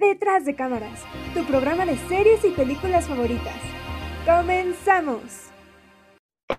[0.00, 1.04] Detrás de cámaras,
[1.34, 3.60] tu programa de series y películas favoritas.
[4.24, 5.50] ¡Comenzamos!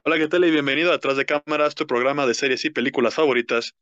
[0.04, 0.46] Hola, ¿qué tal?
[0.46, 3.74] Y bienvenido a Detrás de cámaras, tu programa de series y películas favoritas.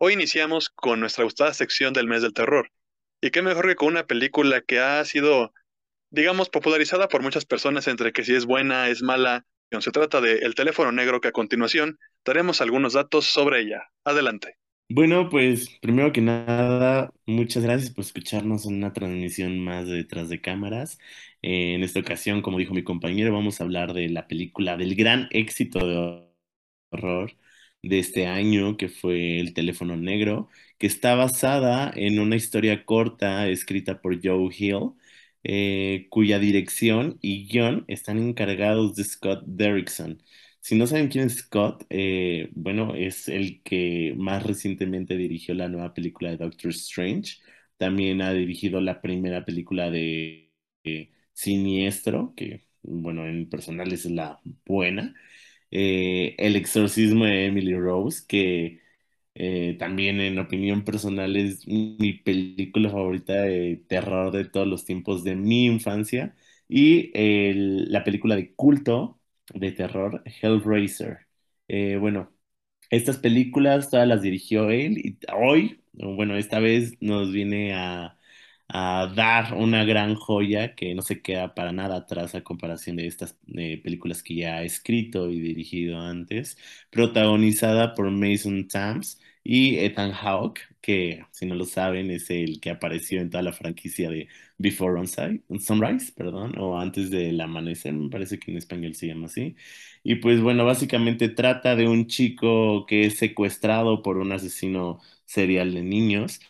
[0.00, 2.68] Hoy iniciamos con nuestra gustada sección del mes del terror.
[3.20, 5.52] Y qué mejor que con una película que ha sido,
[6.10, 9.46] digamos, popularizada por muchas personas entre que si es buena, es mala.
[9.78, 13.92] Se trata de El teléfono negro que a continuación daremos algunos datos sobre ella.
[14.02, 14.56] Adelante.
[14.94, 20.28] Bueno, pues primero que nada, muchas gracias por escucharnos en una transmisión más de Detrás
[20.28, 20.98] de Cámaras.
[21.40, 24.94] Eh, en esta ocasión, como dijo mi compañero, vamos a hablar de la película del
[24.94, 26.28] gran éxito de
[26.90, 27.32] horror
[27.82, 33.48] de este año, que fue El teléfono negro, que está basada en una historia corta
[33.48, 34.92] escrita por Joe Hill,
[35.44, 40.22] eh, cuya dirección y guion están encargados de Scott Derrickson.
[40.62, 45.68] Si no saben quién es Scott, eh, bueno, es el que más recientemente dirigió la
[45.68, 47.38] nueva película de Doctor Strange.
[47.78, 50.52] También ha dirigido la primera película de
[51.32, 55.14] Siniestro, que, bueno, en personal es la buena.
[55.70, 58.80] Eh, el exorcismo de Emily Rose, que
[59.34, 65.24] eh, también en opinión personal es mi película favorita de terror de todos los tiempos
[65.24, 66.36] de mi infancia.
[66.68, 67.12] Y
[67.90, 69.20] la película de culto
[69.54, 71.26] de terror, Hellraiser.
[71.68, 72.32] Eh, bueno,
[72.90, 78.18] estas películas todas las dirigió él y hoy, bueno, esta vez nos viene a,
[78.74, 83.36] dar una gran joya que no se queda para nada atrás a comparación de estas
[83.44, 86.56] películas que ya ha escrito y dirigido antes,
[86.90, 92.70] protagonizada por Mason Thames y Ethan Hawke, que si no lo saben es el que
[92.70, 95.00] apareció en toda la franquicia de Before
[95.60, 99.56] Sunrise, perdón, o Antes del Amanecer, me parece que en español se llama así.
[100.02, 105.74] Y pues bueno, básicamente trata de un chico que es secuestrado por un asesino serial
[105.74, 106.40] de niños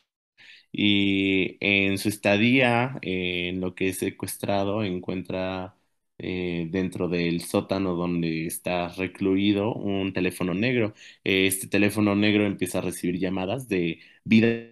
[0.72, 5.77] y en su estadía en lo que es secuestrado encuentra
[6.22, 10.94] eh, dentro del sótano donde está recluido un teléfono negro.
[11.24, 14.70] Este teléfono negro empieza a recibir llamadas de vidas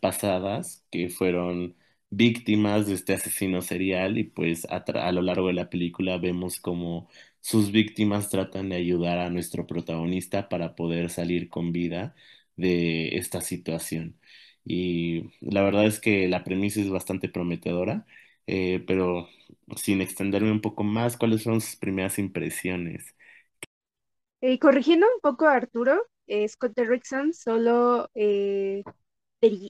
[0.00, 1.76] pasadas que fueron
[2.10, 6.60] víctimas de este asesino serial y pues a, a lo largo de la película vemos
[6.60, 7.08] como
[7.40, 12.14] sus víctimas tratan de ayudar a nuestro protagonista para poder salir con vida
[12.56, 14.18] de esta situación.
[14.64, 18.06] Y la verdad es que la premisa es bastante prometedora,
[18.46, 19.28] eh, pero
[19.76, 23.14] sin extenderme un poco más, ¿cuáles fueron sus primeras impresiones?
[24.42, 28.08] Eh, corrigiendo un poco a Arturo, eh, Scott Derrickson solo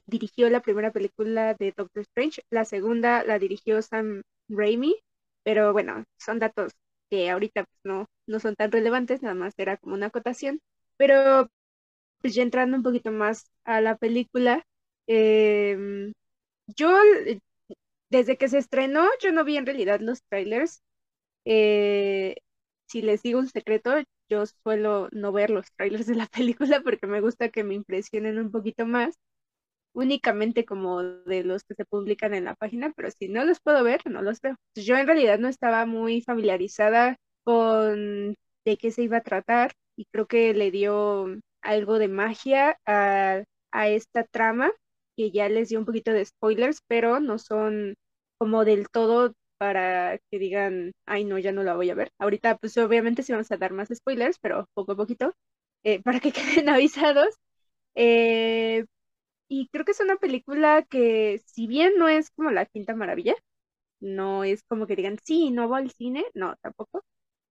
[0.07, 4.95] dirigió la primera película de Doctor Strange, la segunda la dirigió Sam Raimi,
[5.43, 6.73] pero bueno, son datos
[7.09, 10.59] que ahorita pues, no, no son tan relevantes, nada más era como una acotación,
[10.97, 11.47] pero
[12.21, 14.63] pues ya entrando un poquito más a la película,
[15.07, 16.13] em,
[16.77, 16.89] yo
[18.11, 20.83] desde que se estrenó, yo no vi en realidad los trailers.
[21.45, 22.37] Eh,
[22.87, 23.93] si les digo un secreto,
[24.29, 28.39] yo suelo no ver los trailers de la película porque me gusta que me impresionen
[28.39, 29.17] un poquito más,
[29.93, 33.83] únicamente como de los que se publican en la página, pero si no los puedo
[33.83, 34.55] ver, no los veo.
[34.75, 38.35] Yo en realidad no estaba muy familiarizada con
[38.65, 41.27] de qué se iba a tratar y creo que le dio
[41.61, 44.71] algo de magia a, a esta trama
[45.17, 47.95] que ya les dio un poquito de spoilers, pero no son
[48.41, 52.11] como del todo para que digan, ay no, ya no la voy a ver.
[52.19, 55.33] Ahorita pues obviamente sí vamos a dar más spoilers, pero poco a poquito,
[55.83, 57.35] eh, para que queden avisados.
[57.95, 58.85] Eh,
[59.49, 63.35] y creo que es una película que si bien no es como la quinta maravilla,
[64.01, 67.03] no es como que digan, sí, no va al cine, no, tampoco.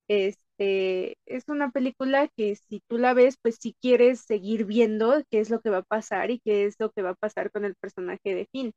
[0.08, 5.40] Este, es una película que si tú la ves, pues si quieres seguir viendo qué
[5.40, 7.64] es lo que va a pasar y qué es lo que va a pasar con
[7.64, 8.72] el personaje de Finn.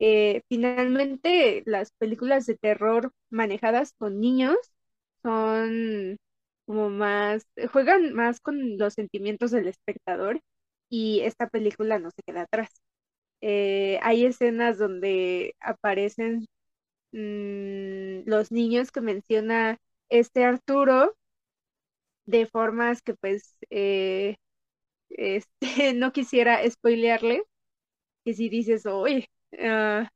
[0.00, 4.56] Eh, finalmente, las películas de terror manejadas con niños
[5.22, 6.16] son
[6.66, 10.40] como más, juegan más con los sentimientos del espectador
[10.88, 12.68] y esta película no se queda atrás.
[13.42, 16.46] Eh, hay escenas donde aparecen
[17.12, 19.78] mm, los niños que menciona
[20.10, 21.14] este Arturo
[22.26, 24.36] de formas que pues eh,
[25.10, 27.44] este, no quisiera spoilearle,
[28.24, 29.28] que si dices, oye,
[29.60, 30.10] ah,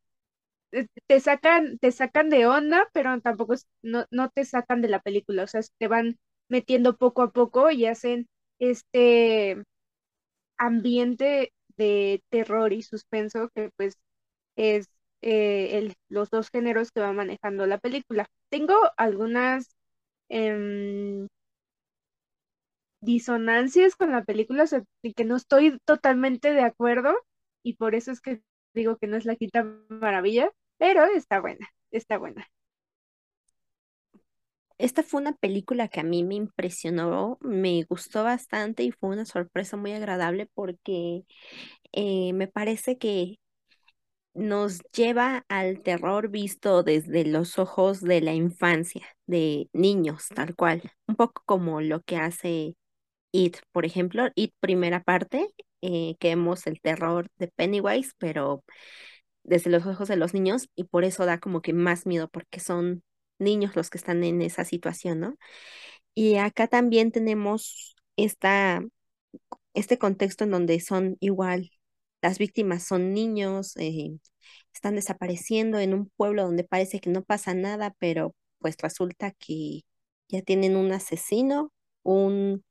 [1.07, 5.45] te sacan, te sacan de onda, pero tampoco no, no te sacan de la película,
[5.45, 6.19] o sea, te van
[6.49, 9.63] metiendo poco a poco y hacen este
[10.59, 13.99] ambiente de terror y suspenso que pues
[14.57, 14.89] es
[15.23, 18.27] eh, el, los dos géneros que va manejando la película.
[18.51, 19.77] Tengo algunas
[20.31, 21.29] em,
[23.01, 24.83] disonancias con la película, o sea,
[25.17, 27.15] que no estoy totalmente de acuerdo
[27.63, 28.41] y por eso es que
[28.75, 32.47] digo que no es la quinta maravilla, pero está buena, está buena.
[34.79, 39.25] Esta fue una película que a mí me impresionó, me gustó bastante y fue una
[39.25, 41.25] sorpresa muy agradable porque
[41.93, 43.39] eh, me parece que
[44.35, 50.93] nos lleva al terror visto desde los ojos de la infancia, de niños, tal cual,
[51.09, 52.77] un poco como lo que hace
[53.33, 55.49] It, por ejemplo, It primera parte,
[55.83, 58.65] eh, que vemos el terror de Pennywise, pero
[59.45, 62.61] desde los ojos de los niños y por eso da como que más miedo porque
[62.61, 63.03] son
[63.39, 65.37] niños los que están en esa situación, ¿no?
[66.15, 68.83] Y acá también tenemos esta,
[69.75, 71.71] este contexto en donde son igual,
[72.23, 74.19] las víctimas son niños, eh,
[74.75, 79.83] están desapareciendo en un pueblo donde parece que no pasa nada, pero pues resulta que
[80.29, 81.73] ya tienen un asesino,
[82.03, 82.65] un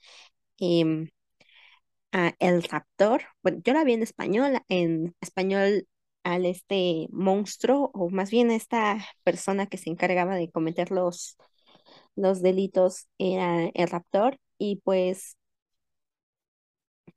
[2.11, 3.23] em, el raptor.
[3.43, 5.87] Bueno, yo la vi en español, en español
[6.23, 11.37] al este monstruo, o más bien esta persona que se encargaba de cometer los,
[12.15, 15.37] los delitos era el raptor, y pues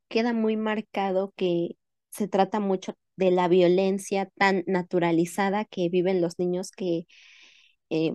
[0.09, 1.77] queda muy marcado que
[2.11, 7.07] se trata mucho de la violencia tan naturalizada que viven los niños que,
[7.91, 8.13] eh,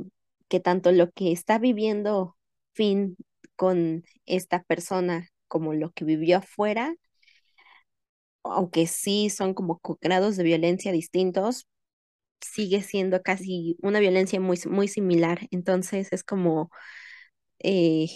[0.50, 2.38] que tanto lo que está viviendo
[2.74, 3.18] Finn
[3.56, 6.96] con esta persona como lo que vivió afuera,
[8.44, 11.68] aunque sí son como grados de violencia distintos,
[12.42, 15.48] sigue siendo casi una violencia muy, muy similar.
[15.52, 16.72] Entonces es como,
[17.60, 18.08] eh,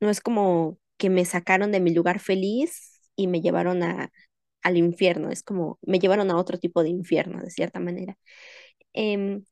[0.00, 4.10] no es como que me sacaron de mi lugar feliz y me llevaron a,
[4.62, 8.18] al infierno, es como me llevaron a otro tipo de infierno, de cierta manera.
[8.94, 9.44] Em,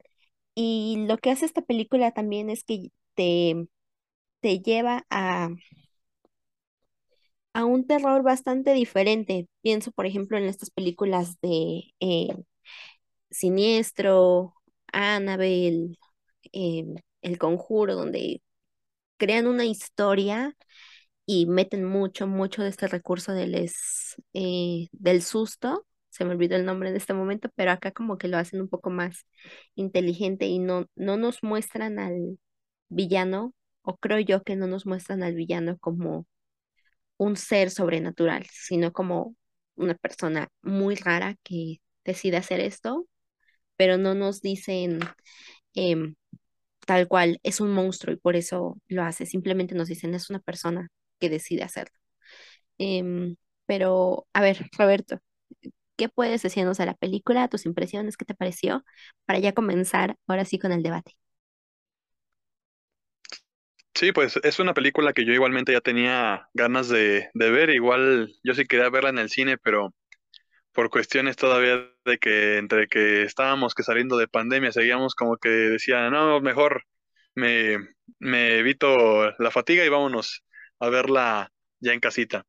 [0.56, 3.68] y lo que hace esta película también es que te,
[4.40, 5.50] te lleva a,
[7.54, 9.48] a un terror bastante diferente.
[9.62, 12.28] Pienso, por ejemplo, en estas películas de eh,
[13.30, 14.54] Siniestro,
[14.92, 15.96] Annabelle,
[16.52, 18.42] em, El Conjuro, donde
[19.18, 20.56] crean una historia
[21.26, 23.54] y meten mucho, mucho de este recurso del,
[24.34, 25.86] eh, del susto.
[26.10, 28.68] Se me olvidó el nombre en este momento, pero acá como que lo hacen un
[28.68, 29.26] poco más
[29.76, 32.38] inteligente y no, no nos muestran al
[32.88, 36.26] villano, o creo yo que no nos muestran al villano como
[37.22, 39.36] un ser sobrenatural, sino como
[39.76, 43.06] una persona muy rara que decide hacer esto,
[43.76, 45.00] pero no nos dicen
[45.74, 46.14] em,
[46.86, 50.40] tal cual, es un monstruo y por eso lo hace, simplemente nos dicen es una
[50.40, 50.88] persona
[51.20, 51.96] que decide hacerlo.
[52.78, 53.36] Em,
[53.66, 55.20] pero, a ver, Roberto,
[55.96, 58.84] ¿qué puedes decirnos de la película, tus impresiones, qué te pareció,
[59.26, 61.12] para ya comenzar ahora sí con el debate?
[64.02, 67.70] Sí, pues es una película que yo igualmente ya tenía ganas de, ver.
[67.70, 69.94] Igual yo sí quería verla en el cine, pero
[70.72, 75.50] por cuestiones todavía de que entre que estábamos que saliendo de pandemia, seguíamos como que
[75.50, 76.84] decía, no, mejor
[77.36, 77.78] me,
[78.18, 80.42] me evito la fatiga y vámonos
[80.80, 82.44] a verla ya en casita.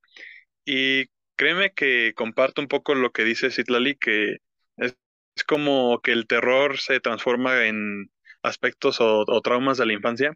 [0.65, 1.05] Y
[1.35, 4.37] créeme que comparto un poco lo que dice Citlali, que
[4.77, 4.95] es
[5.47, 8.11] como que el terror se transforma en
[8.43, 10.33] aspectos o, traumas de la infancia.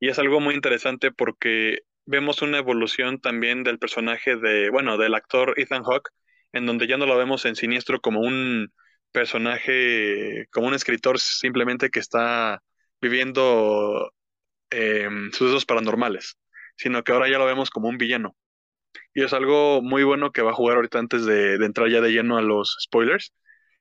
[0.00, 5.14] Y es algo muy interesante porque vemos una evolución también del personaje de, bueno, del
[5.14, 6.10] actor Ethan Hawke,
[6.52, 8.72] en donde ya no lo vemos en Siniestro como un
[9.12, 12.62] personaje, como un escritor simplemente que está
[13.00, 14.12] viviendo
[14.70, 16.38] em, sucesos paranormales,
[16.76, 18.36] sino que ahora ya lo vemos como un villano.
[19.14, 22.00] Y es algo muy bueno que va a jugar ahorita antes de, de entrar ya
[22.00, 23.34] de lleno a los spoilers,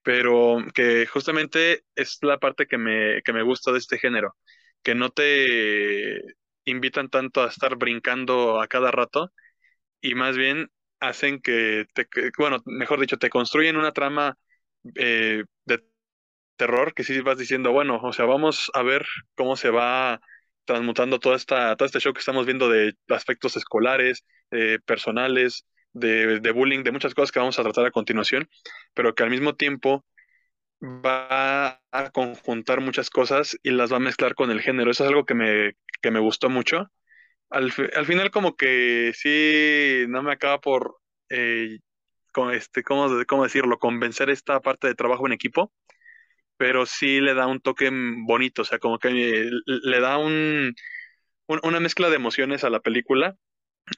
[0.04, 4.36] pero que justamente es la parte que me, que me gusta de este género,
[4.84, 6.22] que no te
[6.66, 9.32] invitan tanto a estar brincando a cada rato
[10.02, 10.70] y más bien
[11.00, 12.08] hacen que, te,
[12.38, 14.38] bueno, mejor dicho, te construyen una trama
[14.96, 15.84] eh, de
[16.58, 19.06] terror que sí vas diciendo, bueno, o sea, vamos a ver
[19.36, 20.20] cómo se va
[20.66, 26.52] transmutando toda esta, todo este show que estamos viendo de aspectos escolares, eh, personales, de,
[26.52, 28.50] bullying, de muchas cosas que vamos a tratar a continuación,
[28.94, 30.06] pero que al mismo tiempo
[30.82, 34.92] va a conjuntar muchas cosas y las va a mezclar con el género.
[34.92, 36.92] Eso es algo que me, que me gustó mucho.
[37.50, 40.98] Al, al final como que sí, no me acaba por,
[41.30, 41.80] eh,
[42.34, 45.74] con este, ¿cómo, ¿cómo decirlo?, convencer esta parte de trabajo en equipo,
[46.58, 49.10] pero sí le da un toque bonito, o sea, como que
[49.66, 50.76] le da un,
[51.48, 53.36] una mezcla de emociones a la película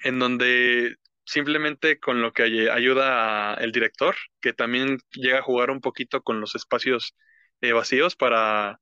[0.04, 0.96] en donde
[1.30, 6.42] simplemente con lo que ayuda el director, que también llega a jugar un poquito con
[6.42, 7.16] los espacios
[7.62, 8.82] eh, vacíos para,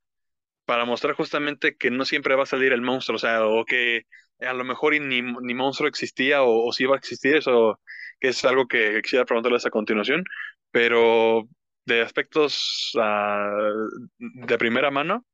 [0.66, 4.04] para mostrar justamente que no siempre va a salir el monstruo, o sea, o que
[4.39, 7.82] a lo mejor ni, ni monstruo existía o, si iba a existir, eso
[8.20, 10.24] que es algo que quisiera preguntarles a continuación,
[10.72, 11.48] pero
[11.86, 13.50] de aspectos ah,
[14.20, 15.25] de primera mano,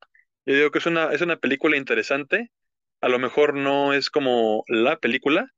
[0.45, 2.51] yo digo que es una, es una película interesante.
[3.01, 5.51] A lo mejor no es como la película,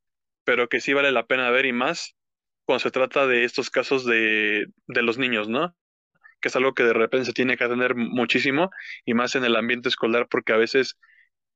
[0.45, 2.15] pero que sí vale la pena ver y más
[2.65, 5.75] cuando se trata de estos casos de, de los niños, ¿no?
[6.41, 8.71] Que es algo que de repente se tiene que atender muchísimo
[9.05, 10.97] y más en el ambiente escolar porque a veces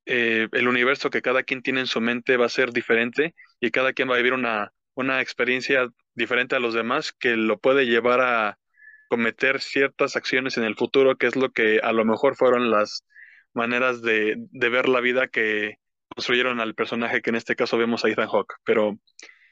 [0.06, 3.72] eh, el universo que cada quien tiene en su mente va a ser diferente y
[3.72, 7.86] cada quien va a vivir una, una experiencia diferente a los demás que lo puede
[7.86, 8.60] llevar a
[9.08, 13.06] cometer ciertas acciones en el futuro, que es lo que a lo mejor fueron las
[13.54, 15.76] maneras de, de ver la vida que
[16.20, 18.56] construyeron al personaje que en este caso vemos a Ethan Hawke.
[18.66, 19.00] Pero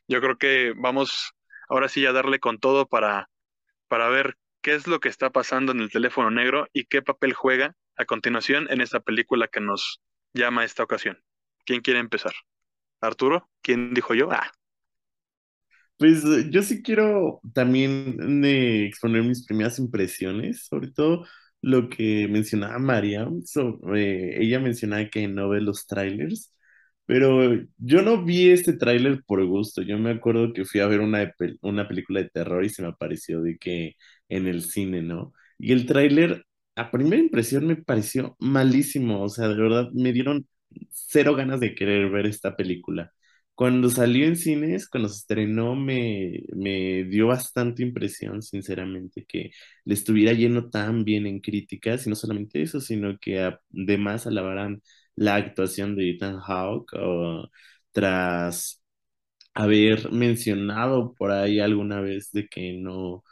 [0.09, 1.31] yo creo que vamos
[1.69, 3.29] ahora sí a darle con todo para,
[3.87, 7.31] para ver qué es lo que está pasando en el teléfono negro y qué papel
[7.31, 10.01] juega a continuación en esta película que nos
[10.33, 11.17] llama esta ocasión.
[11.65, 12.33] ¿Quién quiere empezar?
[12.99, 13.49] ¿Arturo?
[13.61, 14.29] ¿Quién dijo yo?
[14.29, 14.51] Ah.
[15.97, 16.21] Pues
[16.51, 21.25] yo sí quiero también eh, exponer mis primeras impresiones, sobre todo
[21.61, 23.25] lo que mencionaba María.
[23.45, 26.53] sobre, ella mencionaba que no ve los trailers,
[27.07, 29.83] pero yo no vi este tráiler por gusto.
[29.83, 31.33] Yo me acuerdo que fui a ver una,
[31.63, 33.95] una película de terror y se me apareció de que
[34.29, 35.33] en el cine, ¿no?
[35.59, 36.45] Y el tráiler,
[36.75, 39.23] a primera impresión, me pareció malísimo.
[39.23, 40.47] O sea, de verdad, me dieron
[40.91, 43.11] cero ganas de querer ver esta película.
[43.55, 49.49] Cuando salió en cines, cuando se estrenó, me, me dio bastante impresión, sinceramente, que
[49.85, 53.39] le estuviera lleno tan bien en críticas, y no solamente eso, sino que
[53.71, 54.81] además alabaran
[55.17, 56.97] la actuación de Ethan Hawke,
[57.91, 58.81] tras
[59.53, 63.23] haber mencionado por ahí alguna vez de que no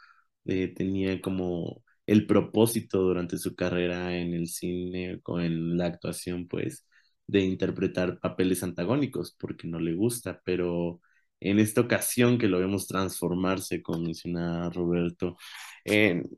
[0.46, 6.48] eh, tenía como el propósito durante su carrera en el cine o en la actuación,
[6.48, 6.86] pues,
[7.26, 11.00] de interpretar papeles antagónicos porque no le gusta, pero
[11.40, 15.36] en esta ocasión que lo vemos transformarse, como menciona Roberto,
[15.84, 16.28] en,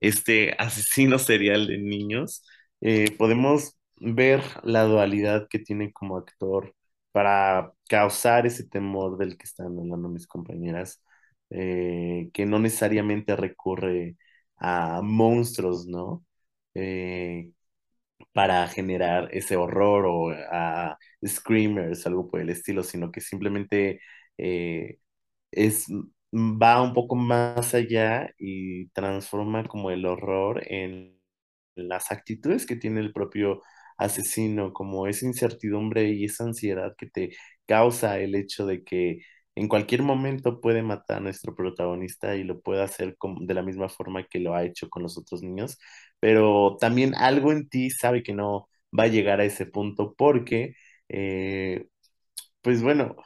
[0.00, 2.44] este asesino serial de niños,
[2.80, 6.74] eh, podemos ver la dualidad que tiene como actor
[7.12, 11.02] para causar ese temor del que están hablando mis compañeras,
[11.50, 14.16] eh, que no necesariamente recurre
[14.56, 16.24] a monstruos, ¿no?
[16.74, 17.52] Eh,
[18.32, 24.00] para generar ese horror o a screamers, algo por el estilo, sino que simplemente
[24.38, 24.98] eh,
[25.52, 25.86] es,
[26.34, 31.18] va un poco más allá y transforma como el horror en
[31.76, 33.62] las actitudes que tiene el propio
[33.96, 37.36] asesino, como esa incertidumbre y esa ansiedad que te
[37.66, 39.20] causa el hecho de que
[39.56, 43.88] en cualquier momento puede matar a nuestro protagonista y lo puede hacer de la misma
[43.88, 45.78] forma que lo ha hecho con los otros niños,
[46.20, 50.74] pero también algo en ti sabe que no va a llegar a ese punto porque,
[51.08, 51.86] eh,
[52.62, 53.16] pues bueno,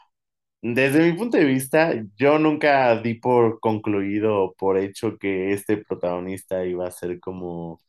[0.63, 6.65] desde mi punto de vista, yo nunca di por concluido, por hecho que este protagonista
[6.67, 7.81] iba a ser como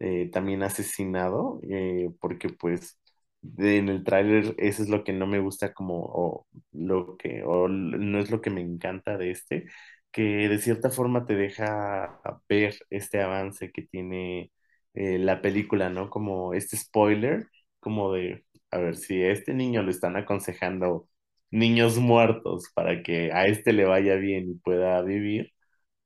[0.00, 2.98] eh, también asesinado, eh, porque pues
[3.58, 7.68] en el tráiler eso es lo que no me gusta como, o lo que, o
[7.68, 9.66] no es lo que me encanta de este,
[10.10, 14.52] que de cierta forma te deja ver este avance que tiene
[14.94, 16.10] eh, la película, ¿no?
[16.10, 17.46] Como este spoiler,
[17.80, 21.08] como de, a ver, si a este niño le están aconsejando
[21.50, 25.52] niños muertos para que a este le vaya bien y pueda vivir,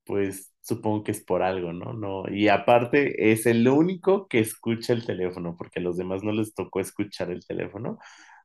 [0.05, 1.93] pues supongo que es por algo, ¿no?
[1.93, 6.31] No, y aparte es el único que escucha el teléfono, porque a los demás no
[6.31, 7.99] les tocó escuchar el teléfono,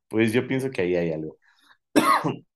[0.08, 1.38] pues yo pienso que ahí hay algo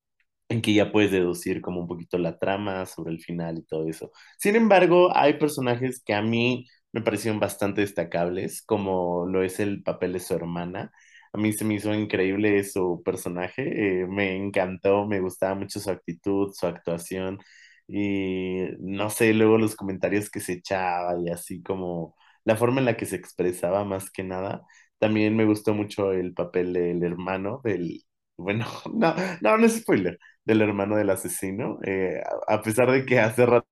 [0.49, 3.87] en que ya puedes deducir como un poquito la trama sobre el final y todo
[3.89, 4.11] eso.
[4.37, 9.83] Sin embargo, hay personajes que a mí me parecieron bastante destacables, como lo es el
[9.83, 10.91] papel de su hermana.
[11.33, 15.89] A mí se me hizo increíble su personaje, eh, me encantó, me gustaba mucho su
[15.89, 17.39] actitud, su actuación
[17.87, 22.85] y no sé, luego los comentarios que se echaba y así como la forma en
[22.85, 24.63] la que se expresaba más que nada.
[24.99, 28.03] También me gustó mucho el papel del hermano, del,
[28.37, 33.19] bueno, no, no, no es spoiler, del hermano del asesino, eh, a, pesar de que
[33.19, 33.67] hace rato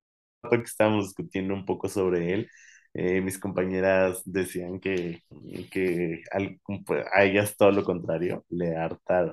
[0.49, 2.49] que estábamos discutiendo un poco sobre él,
[2.93, 5.21] eh, mis compañeras decían que,
[5.71, 6.23] que
[6.85, 8.75] pues, a ellas todo lo contrario, le,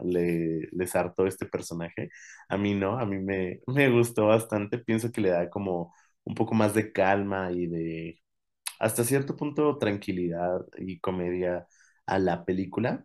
[0.05, 2.11] le les hartó este personaje.
[2.49, 4.79] A mí no, a mí me, me gustó bastante.
[4.79, 8.21] Pienso que le da como un poco más de calma y de
[8.79, 11.67] hasta cierto punto tranquilidad y comedia
[12.07, 13.05] a la película.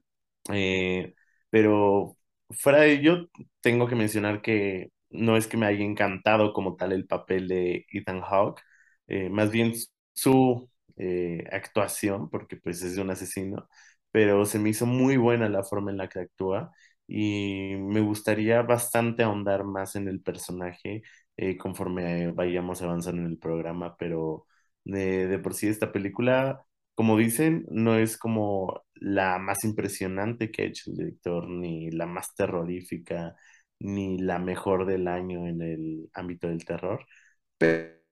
[0.52, 1.14] Eh,
[1.50, 2.18] pero
[2.52, 3.30] fuera de ello,
[3.62, 7.86] tengo que mencionar que no es que me haya encantado como tal el papel de
[7.92, 8.62] Ethan Hawke,
[9.08, 9.74] eh, más bien
[10.14, 13.68] su eh, actuación, porque pues es de un asesino,
[14.12, 16.72] pero se me hizo muy buena la forma en la que actúa
[17.08, 21.04] y me gustaría bastante ahondar más en el personaje
[21.38, 24.46] eh, conforme vayamos avanzando en el programa, pero
[24.84, 26.66] de, de por sí esta película,
[26.96, 32.06] como dicen, no es como la más impresionante que ha hecho el director, ni la
[32.06, 33.36] más terrorífica,
[33.80, 37.06] ni la mejor del año en el ámbito del terror,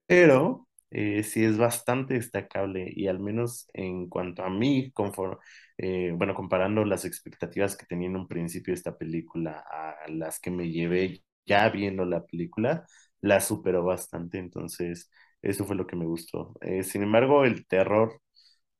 [0.07, 5.37] pero eh, sí es bastante destacable y al menos en cuanto a mí, conforme,
[5.77, 10.51] eh, bueno, comparando las expectativas que tenía en un principio esta película a las que
[10.51, 12.85] me llevé ya viendo la película,
[13.21, 15.09] la superó bastante, entonces
[15.41, 16.53] eso fue lo que me gustó.
[16.61, 18.21] Eh, sin embargo, el terror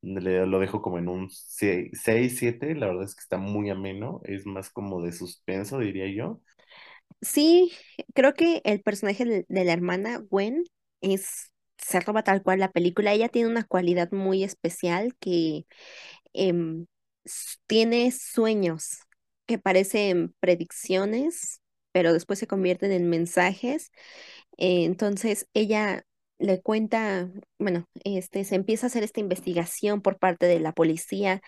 [0.02, 4.20] le- lo dejo como en un 6, 7, la verdad es que está muy ameno,
[4.24, 6.40] es más como de suspenso, diría yo.
[7.20, 7.72] Sí,
[8.14, 10.64] creo que el personaje de, de la hermana Gwen
[11.00, 11.51] es,
[11.82, 13.12] se roba tal cual la película.
[13.14, 15.66] Ella tiene una cualidad muy especial que
[16.32, 16.86] em,
[17.66, 19.00] tiene sueños
[19.46, 21.60] que parecen predicciones,
[21.92, 23.90] pero después se convierten en mensajes.
[24.58, 26.04] Eh, entonces ella
[26.38, 31.42] le cuenta, bueno, este, se empieza a hacer esta investigación por parte de la policía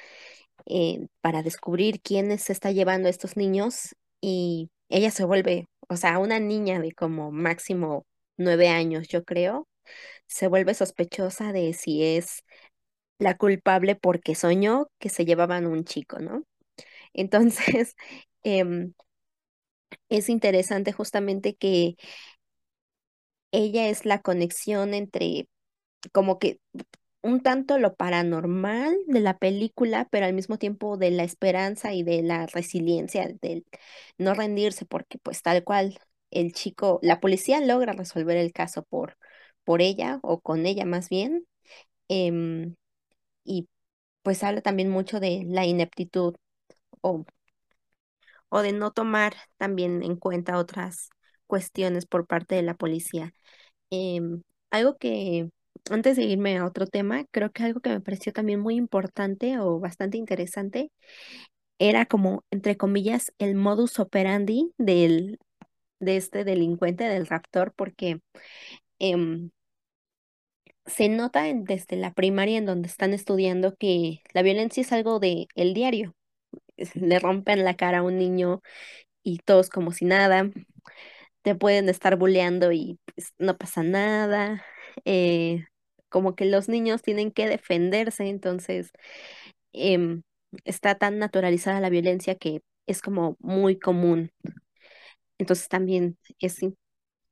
[0.66, 5.96] eh, para descubrir quién se está llevando a estos niños y ella se vuelve, o
[5.96, 9.68] sea, una niña de como máximo nueve años, yo creo,
[10.26, 12.44] se vuelve sospechosa de si es
[13.18, 16.44] la culpable porque soñó que se llevaban un chico, ¿no?
[17.14, 17.96] Entonces,
[18.44, 18.94] em,
[20.08, 21.96] es interesante justamente que
[23.52, 25.48] ella es la conexión entre
[26.12, 26.60] como que
[27.22, 32.02] un tanto lo paranormal de la película, pero al mismo tiempo de la esperanza y
[32.04, 33.66] de la resiliencia, del
[34.18, 35.98] no rendirse, porque pues tal cual
[36.30, 39.18] el chico, la policía logra resolver el caso por,
[39.64, 41.46] por ella o con ella más bien,
[42.08, 42.76] em,
[43.44, 43.68] y
[44.22, 46.36] pues habla también mucho de la ineptitud
[47.02, 47.24] o,
[48.48, 51.10] o de no tomar también en cuenta otras
[51.46, 53.32] cuestiones por parte de la policía.
[53.90, 55.50] Em, algo que,
[55.90, 59.58] antes de irme a otro tema, creo que algo que me pareció también muy importante
[59.60, 60.92] o bastante interesante
[61.78, 65.38] era como, entre comillas, el modus operandi del,
[66.00, 68.20] de este delincuente, del raptor, porque
[68.98, 69.50] em,
[70.86, 75.18] se nota en- desde la primaria en donde están estudiando que la violencia es algo
[75.20, 76.14] de el diario.
[76.94, 78.62] Le rompen la cara a un niño
[79.24, 80.50] y todos como si nada.
[81.42, 84.64] te pueden estar bulleando y pues, no pasa nada.
[85.04, 85.64] eh,
[86.08, 88.92] como que los niños tienen que defenderse, entonces
[89.72, 90.22] em,
[90.64, 94.30] está tan naturalizada la violencia que es como muy común.
[95.38, 96.58] Entonces también es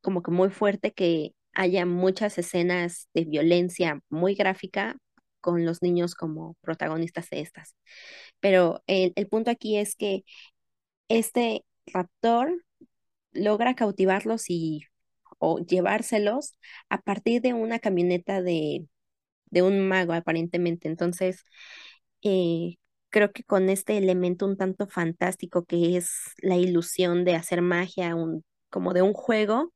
[0.02, 4.96] como que muy fuerte que haya muchas escenas de violencia muy gráfica
[5.40, 7.76] con los niños como protagonistas de estas.
[8.40, 10.24] Pero el, el punto aquí es que
[11.08, 12.64] este raptor
[13.32, 14.84] logra cautivarlos y
[15.38, 16.54] o llevárselos
[16.90, 18.86] a partir de una camioneta de,
[19.46, 20.88] de un mago, aparentemente.
[20.88, 21.44] Entonces,
[22.22, 22.76] eh,
[23.10, 28.14] creo que con este elemento un tanto fantástico que es la ilusión de hacer magia,
[28.16, 29.72] un, como de un juego,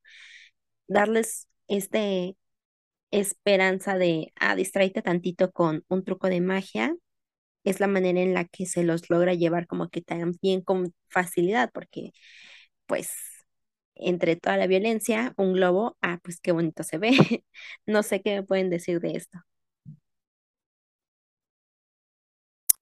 [0.88, 2.36] darles este
[3.12, 6.96] esperanza de, ah, distráete tantito con un truco de magia,
[7.64, 11.70] es la manera en la que se los logra llevar como que también con facilidad,
[11.74, 12.12] porque
[12.86, 13.10] pues
[13.96, 17.10] entre toda la violencia, un globo, ah, pues qué bonito se ve.
[17.86, 19.40] No sé qué me pueden decir de esto.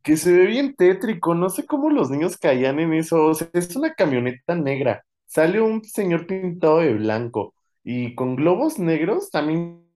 [0.03, 3.95] Que se ve bien tétrico, no sé cómo los niños caían en eso, es una
[3.95, 7.54] camioneta negra, sale un señor pintado de blanco
[7.85, 9.87] y con globos negros, también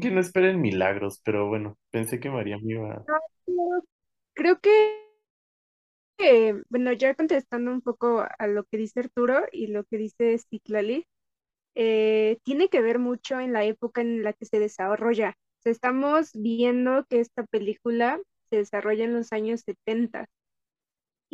[0.00, 3.04] que no esperen milagros, pero bueno, pensé que María me iba...
[4.32, 4.70] Creo que,
[6.18, 10.38] eh, bueno, ya contestando un poco a lo que dice Arturo y lo que dice
[10.38, 11.06] Citlali,
[11.76, 15.36] eh, tiene que ver mucho en la época en la que se desarrolla.
[15.64, 20.26] Estamos viendo que esta película se desarrolla en los años 70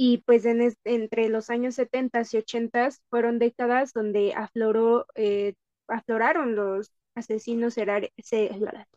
[0.02, 5.54] y pues en es- entre los años 70 y 80 fueron décadas donde afloró, eh,
[5.88, 8.50] afloraron los asesinos serare- se-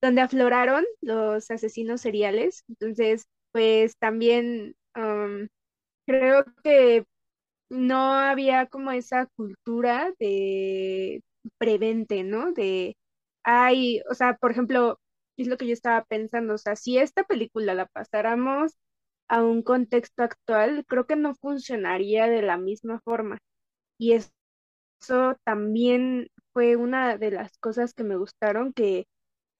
[0.00, 2.64] donde afloraron los asesinos seriales.
[2.68, 5.48] Entonces, pues también um,
[6.06, 7.06] creo que
[7.70, 11.22] no había como esa cultura de
[11.58, 12.52] prevente, ¿no?
[12.52, 12.96] De,
[13.44, 15.00] ay, o sea, por ejemplo,
[15.38, 18.74] es lo que yo estaba pensando, o sea, si esta película la pasáramos
[19.28, 23.38] a un contexto actual, creo que no funcionaría de la misma forma.
[23.98, 29.06] Y eso también fue una de las cosas que me gustaron, que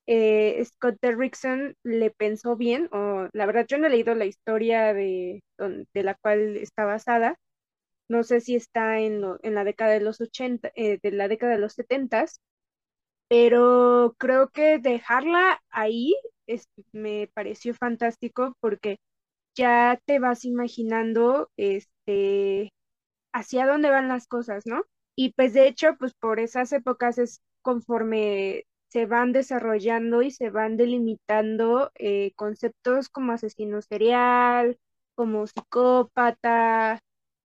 [0.06, 4.94] eh, Scott Derrickson le pensó bien, o la verdad yo no he leído la historia
[4.94, 5.42] de,
[5.94, 7.36] de la cual está basada,
[8.08, 11.52] no sé si está en, en la década de los 80, eh, de la década
[11.54, 12.26] de los 70,
[13.28, 16.14] pero creo que dejarla ahí
[16.92, 18.98] me pareció fantástico porque
[19.58, 22.72] ya te vas imaginando este
[23.32, 24.82] hacia dónde van las cosas, ¿no?
[25.16, 30.50] Y pues de hecho, pues por esas épocas es conforme se van desarrollando y se
[30.50, 34.78] van delimitando eh, conceptos como asesino serial,
[35.14, 37.00] como psicópata,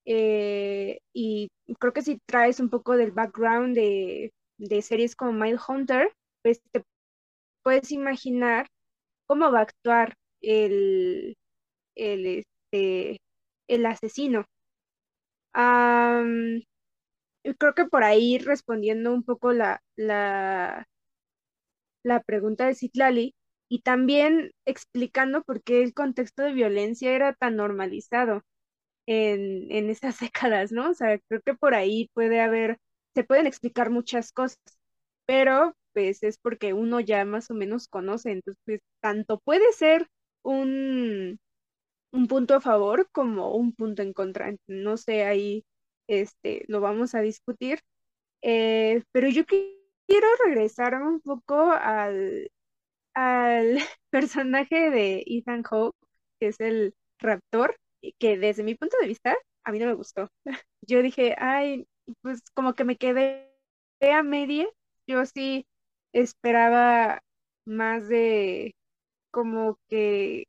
[0.06, 1.50] eh, y
[1.80, 6.84] creo que si traes un poco del background de, de series como Hunter, pues te
[7.64, 8.68] puedes imaginar
[9.28, 11.38] cómo va a actuar el,
[11.96, 12.26] el,
[12.72, 13.20] este,
[13.68, 14.46] el asesino.
[17.60, 20.88] creo que por ahí respondiendo un poco la, la,
[22.04, 23.36] la pregunta de Citlali
[23.70, 28.42] y también explicando por qué el contexto de violencia era tan normalizado
[29.08, 30.92] en, en esas décadas, ¿no?
[30.92, 32.80] O sea, creo que por ahí puede haber,
[33.16, 34.60] se pueden explicar muchas cosas,
[35.26, 40.08] pero pues es porque uno ya más o menos conoce, entonces pues, tanto puede ser
[40.44, 41.40] un,
[42.14, 44.56] un punto a favor como un punto en contra.
[44.68, 45.66] No sé, ahí
[46.08, 47.80] este, lo vamos a discutir.
[48.44, 52.52] Eh, pero yo quiero regresar un poco al,
[53.16, 53.78] al
[54.12, 55.96] personaje de Ethan Hawke,
[56.40, 57.78] que es el raptor,
[58.20, 60.30] que desde mi punto de vista a mí no me gustó.
[60.82, 61.88] Yo dije, ay,
[62.22, 63.50] pues como que me quedé
[64.02, 64.68] a media.
[65.08, 65.66] Yo sí
[66.14, 67.22] esperaba
[67.66, 68.76] más de
[69.32, 70.46] como que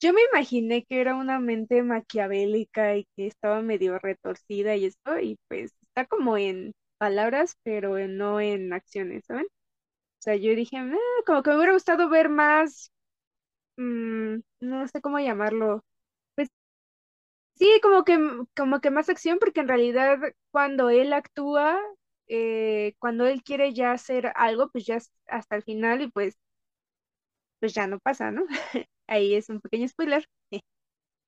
[0.00, 5.18] yo me imaginé que era una mente maquiavélica y que estaba medio retorcida y esto,
[5.20, 9.46] y pues está como en palabras, pero no en acciones, ¿saben?
[9.46, 10.94] O sea, yo dije, ah,
[11.26, 12.92] como que me hubiera gustado ver más,
[13.76, 15.84] mm, no sé cómo llamarlo,
[16.36, 16.50] pues
[17.54, 18.18] sí, como que,
[18.56, 20.18] como que más acción, porque en realidad
[20.50, 21.78] cuando él actúa,
[22.28, 26.36] eh, cuando él quiere ya hacer algo, pues ya hasta el final y pues,
[27.60, 28.44] pues ya no pasa, ¿no?
[29.08, 30.26] Ahí es un pequeño spoiler.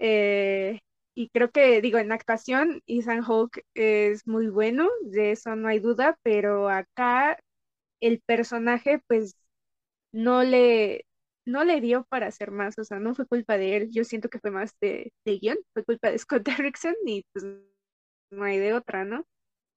[0.00, 0.80] Eh,
[1.14, 5.80] y creo que, digo, en actuación, Ethan Hawke es muy bueno, de eso no hay
[5.80, 7.38] duda, pero acá
[8.00, 9.34] el personaje, pues,
[10.12, 11.04] no le,
[11.46, 14.28] no le dio para hacer más, o sea, no fue culpa de él, yo siento
[14.30, 17.44] que fue más de, de guion, fue culpa de Scott Derrickson y pues
[18.30, 19.24] no hay de otra, ¿no?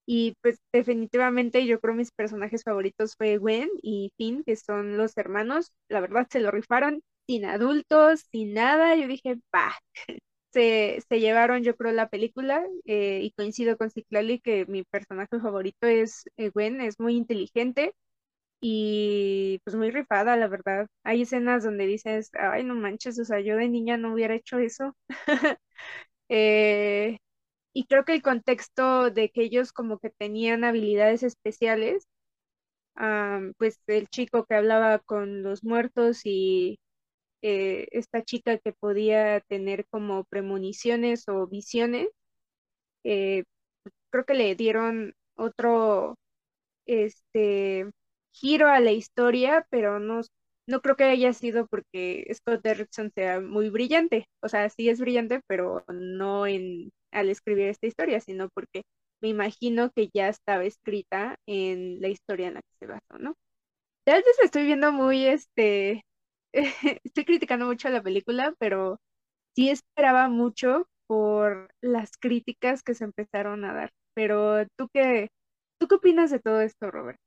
[0.06, 5.16] Y pues definitivamente yo creo mis personajes favoritos fue Gwen y Finn, que son los
[5.16, 5.72] hermanos.
[5.88, 8.96] La verdad se lo rifaron sin adultos, sin nada.
[8.96, 9.74] Yo dije, pa
[10.52, 15.40] Se, se llevaron yo creo la película eh, y coincido con Ciclali que mi personaje
[15.40, 17.92] favorito es eh, Gwen, es muy inteligente
[18.60, 20.88] y pues muy rifada, la verdad.
[21.04, 24.58] Hay escenas donde dices, ay, no manches, o sea, yo de niña no hubiera hecho
[24.58, 24.96] eso.
[26.30, 27.18] eh,
[27.74, 32.08] y creo que el contexto de que ellos como que tenían habilidades especiales,
[33.58, 36.78] pues el chico que hablaba con los muertos y
[37.44, 42.08] eh, esta chica que podía tener como premoniciones o visiones,
[43.04, 43.44] eh,
[44.10, 46.16] creo que le dieron otro
[46.86, 47.90] este
[48.32, 50.22] giro a la historia, pero no,
[50.66, 54.26] no creo que haya sido porque Scott Derrickson sea muy brillante.
[54.42, 58.82] O sea, sí es brillante, pero no en al escribir esta historia, sino porque
[59.20, 63.34] me imagino que ya estaba escrita en la historia en la que se basó, ¿no?
[64.04, 66.04] Tal vez estoy viendo muy, este,
[67.04, 69.00] estoy criticando mucho la película, pero
[69.54, 73.92] sí esperaba mucho por las críticas que se empezaron a dar.
[74.14, 75.28] Pero tú qué,
[75.78, 77.18] ¿tú qué opinas de todo esto, Robert?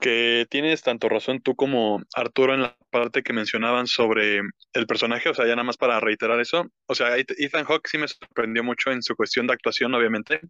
[0.00, 4.40] que tienes tanto razón tú como Arturo en la parte que mencionaban sobre
[4.72, 7.98] el personaje, o sea, ya nada más para reiterar eso, o sea, Ethan Hawke sí
[7.98, 10.40] me sorprendió mucho en su cuestión de actuación, obviamente,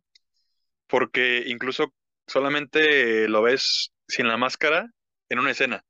[0.86, 1.94] porque incluso
[2.26, 4.90] solamente lo ves sin la máscara
[5.30, 5.82] en una escena.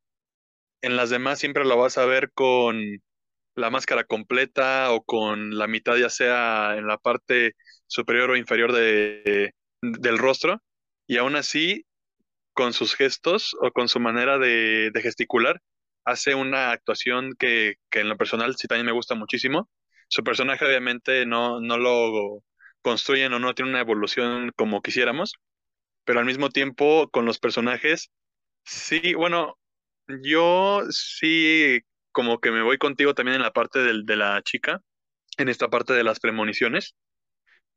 [0.81, 2.81] En las demás siempre lo vas a ver con
[3.55, 7.55] la máscara completa o con la mitad ya sea en la parte
[7.87, 10.63] superior o inferior de, del rostro.
[11.07, 11.85] Y aún así
[12.53, 15.61] con sus gestos o con su manera de, gesticular,
[16.05, 19.69] hace una actuación que, en lo personal sí también me gusta muchísimo.
[20.09, 22.43] Su personaje obviamente no, no lo
[22.83, 25.35] construyen o no tiene una evolución como quisiéramos,
[26.05, 28.11] pero al mismo tiempo con los personajes,
[28.65, 29.59] sí, bueno,
[30.23, 31.81] yo sí
[32.13, 34.83] como que me voy contigo también en la parte de la chica,
[35.39, 36.97] en esta parte de las premoniciones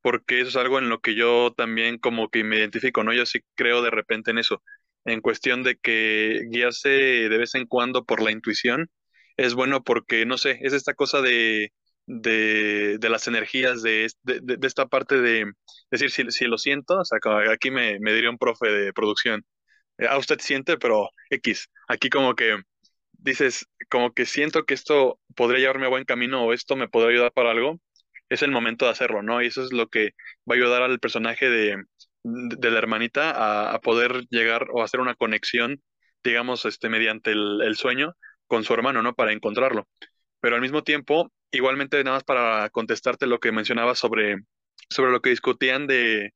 [0.02, 3.14] porque eso es algo en lo que yo también como que me identifico, ¿no?
[3.14, 4.64] Yo sí creo de repente en eso,
[5.06, 8.90] en cuestión de que guiarse de vez en cuando por la intuición
[9.38, 11.72] es bueno porque, no sé, es esta cosa de
[12.08, 15.46] de, de las energías de, de, de, esta parte de
[15.92, 17.20] decir si, si lo siento, o sea,
[17.54, 19.46] aquí me, me diría un profe de producción,
[20.02, 22.58] eh, a usted siente, pero X, aquí como que
[23.14, 27.12] dices, como que siento que esto podría llevarme a buen camino o esto me podría
[27.12, 27.80] ayudar para algo,
[28.30, 29.42] es el momento de hacerlo, ¿no?
[29.42, 30.12] Y eso es lo que
[30.50, 31.84] va a ayudar al personaje de,
[32.24, 35.82] de la hermanita a, a, poder llegar o hacer una conexión,
[36.24, 38.16] digamos, este, mediante el, el, sueño
[38.48, 39.14] con su hermano, ¿no?
[39.14, 39.88] Para encontrarlo.
[40.40, 44.38] Pero al mismo tiempo, igualmente, nada más para contestarte lo que mencionaba sobre,
[44.90, 46.34] sobre lo que discutían de,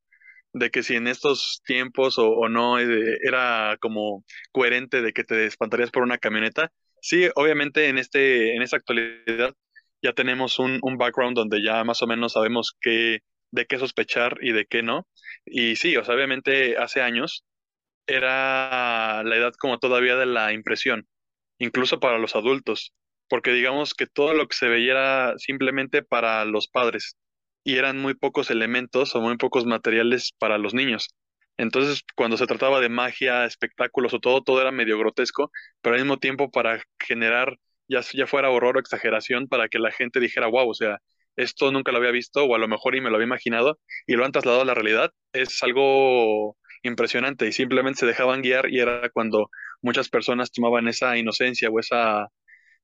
[0.56, 5.46] de que si en estos tiempos o, o no era como coherente de que te
[5.46, 6.72] espantarías por una camioneta.
[7.02, 9.54] Sí, obviamente en, este, en esta actualidad
[10.02, 13.20] ya tenemos un, un background donde ya más o menos sabemos qué,
[13.52, 15.08] de qué sospechar y de qué no.
[15.46, 17.44] Y sí, o sea, obviamente hace años
[18.08, 21.08] era la edad como todavía de la impresión,
[21.60, 22.94] incluso para los adultos,
[23.30, 27.18] porque digamos que todo lo que se veía era simplemente para los padres
[27.66, 31.10] y eran muy pocos elementos o muy pocos materiales para los niños.
[31.58, 35.52] Entonces, cuando se trataba de magia, espectáculos o todo, todo era medio grotesco,
[35.82, 39.92] pero al mismo tiempo para generar ya, ya fuera horror o exageración para que la
[39.92, 41.00] gente dijera, wow, o sea,
[41.38, 44.16] esto nunca lo había visto o a lo mejor y me lo había imaginado y
[44.16, 48.80] lo han trasladado a la realidad, es algo impresionante y simplemente se dejaban guiar y
[48.80, 49.50] era cuando
[49.82, 52.28] muchas personas tomaban esa inocencia o esa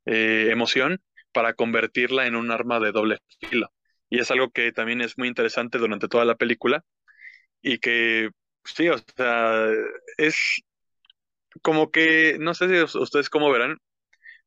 [0.05, 1.01] eh, emoción
[1.33, 3.69] para convertirla en un arma de doble filo.
[4.11, 6.85] Y es algo que también es muy interesante durante toda la película
[7.61, 8.29] y que,
[8.65, 9.67] sí, o sea,
[10.17, 10.35] es
[11.61, 13.77] como que, no sé si ustedes cómo verán,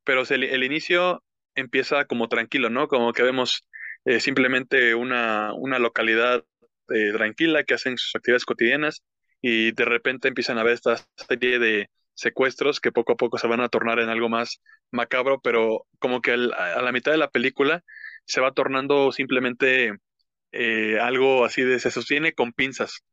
[0.05, 1.25] pero el, el inicio
[1.55, 2.89] empieza como tranquilo, ¿no?
[2.89, 3.69] Como que vemos
[4.05, 6.45] eh, simplemente una, una localidad
[6.91, 9.05] eh, tranquila que hacen sus actividades cotidianas
[9.43, 13.49] y de repente empiezan a ver esta serie de secuestros que poco a poco se
[13.49, 14.61] van a tornar en algo más
[14.93, 17.85] macabro, pero como que a la mitad de la película
[18.25, 19.93] se va tornando simplemente
[20.53, 23.05] eh, algo así de se sostiene con pinzas,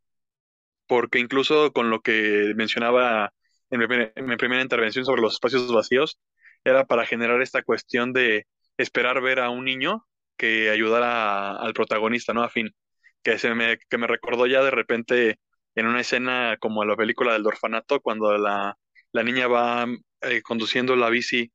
[0.88, 3.34] porque incluso con lo que mencionaba
[3.70, 6.20] en mi primera intervención sobre los espacios vacíos,
[6.64, 8.48] era para generar esta cuestión de
[8.78, 10.06] esperar ver a un niño
[10.38, 12.44] que ayudara al protagonista, ¿no?
[12.44, 12.72] A fin,
[13.24, 15.40] que, se me, que me recordó ya de repente
[15.76, 18.78] en una escena como la película del orfanato, cuando la,
[19.14, 19.88] la niña va
[20.22, 21.52] eh, conduciendo la bici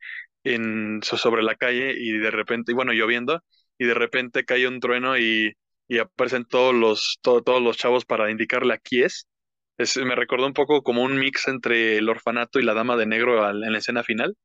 [0.54, 3.42] en, sobre la calle y de repente, bueno, lloviendo,
[3.78, 5.52] y de repente cae un trueno y,
[5.88, 9.26] y aparecen todos los, todos los chavos para indicarle aquí es.
[9.78, 9.96] es.
[9.98, 13.48] Me recordó un poco como un mix entre el orfanato y la dama de negro
[13.50, 14.37] en la escena final.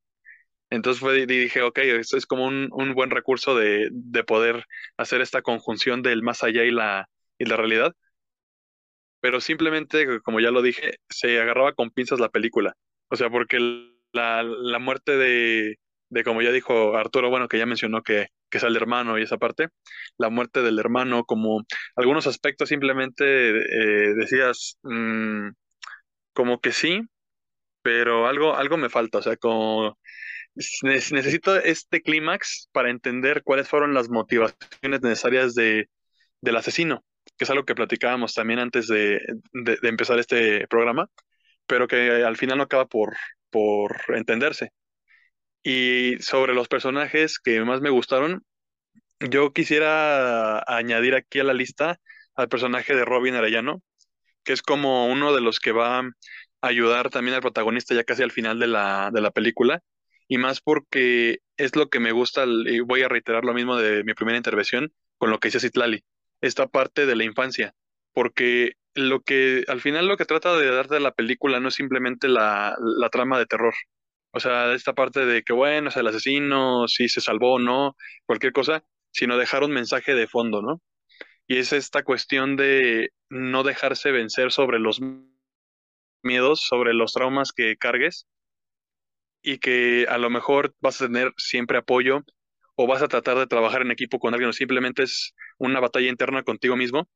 [0.69, 4.65] Entonces fue, dije, ok, esto es como un, un buen recurso de, de, poder
[4.97, 7.93] hacer esta conjunción del más allá y la, y la realidad.
[9.19, 12.75] Pero simplemente, como ya lo dije, se agarraba con pinzas la película.
[13.09, 13.59] O sea, porque
[14.13, 15.77] la, la muerte de,
[16.11, 19.23] de, como ya dijo Arturo, bueno, que ya mencionó que, que es el hermano y
[19.23, 19.69] esa parte,
[20.17, 21.63] la muerte del hermano, como
[21.95, 25.49] algunos aspectos simplemente eh, decías, mmm,
[26.33, 27.01] como que sí,
[27.81, 29.97] pero algo, algo me falta, o sea, como
[30.83, 35.89] necesito este clímax para entender cuáles fueron las motivaciones necesarias de,
[36.41, 37.05] del asesino,
[37.37, 39.21] que es algo que platicábamos también antes de,
[39.53, 41.09] de, empezar este programa,
[41.67, 43.15] pero que al final no acaba por,
[43.49, 44.71] por entenderse.
[45.63, 48.43] Y sobre los personajes que más me gustaron,
[49.19, 51.99] yo quisiera añadir aquí a la lista
[52.35, 53.81] al personaje de Robin Arellano,
[54.43, 56.03] que es como uno de los que va a
[56.61, 59.81] ayudar también al protagonista ya casi al final de la, de la película
[60.27, 64.03] y más porque es lo que me gusta, y voy a reiterar lo mismo de
[64.05, 66.05] mi primera intervención con lo que dice Citlali,
[66.39, 67.73] esta parte de la infancia,
[68.13, 72.29] porque lo que al final lo que trata de darte la película no es simplemente
[72.29, 73.73] la, la trama de terror,
[74.31, 77.95] o sea, esta parte de que bueno, es el asesino, si se salvó o no,
[78.25, 80.81] cualquier cosa, sino dejar un mensaje de fondo, ¿no?
[81.47, 85.01] Y es esta cuestión de no dejarse vencer sobre los
[86.23, 88.27] miedos, sobre los traumas que cargues
[89.41, 92.21] y que a lo mejor vas a tener siempre apoyo
[92.75, 96.09] o vas a tratar de trabajar en equipo con alguien o simplemente es una batalla
[96.09, 97.09] interna contigo mismo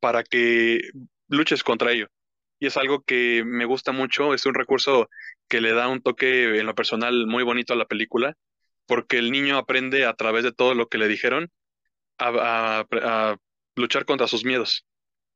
[0.00, 0.80] para que
[1.28, 2.08] luches contra ello.
[2.66, 5.08] Es algo que me gusta mucho, es un recurso
[5.48, 8.36] que le da un toque en lo personal muy bonito a la película,
[8.86, 11.50] porque el niño aprende a través de todo lo que le dijeron
[12.18, 13.36] a, a
[13.76, 14.86] luchar contra sus miedos,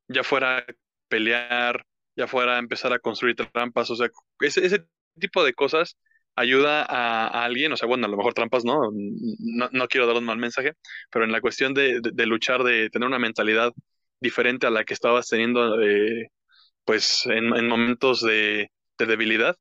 [0.07, 0.65] ya fuera
[1.07, 4.09] pelear, ya fuera empezar a construir trampas, o sea,
[4.41, 4.85] ese, ese
[5.19, 5.97] tipo de cosas
[6.35, 8.89] ayuda a, alguien, o sea, bueno, a lo mejor trampas, ¿no?
[8.91, 10.73] No, no quiero dar un mal mensaje,
[11.11, 13.73] pero en la cuestión de, de, luchar, de tener una mentalidad
[14.21, 16.29] diferente a la que estabas teniendo, eh,
[16.89, 19.55] pues, en, en, momentos de, de debilidad,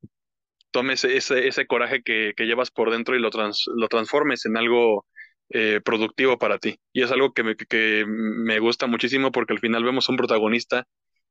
[0.70, 4.56] tomes ese, ese coraje que, que, llevas por dentro y lo, trans, lo transformes en
[4.56, 5.04] algo
[5.50, 6.80] eh, productivo para ti.
[6.90, 10.86] Y es algo que me, que me gusta muchísimo porque al final vemos un protagonista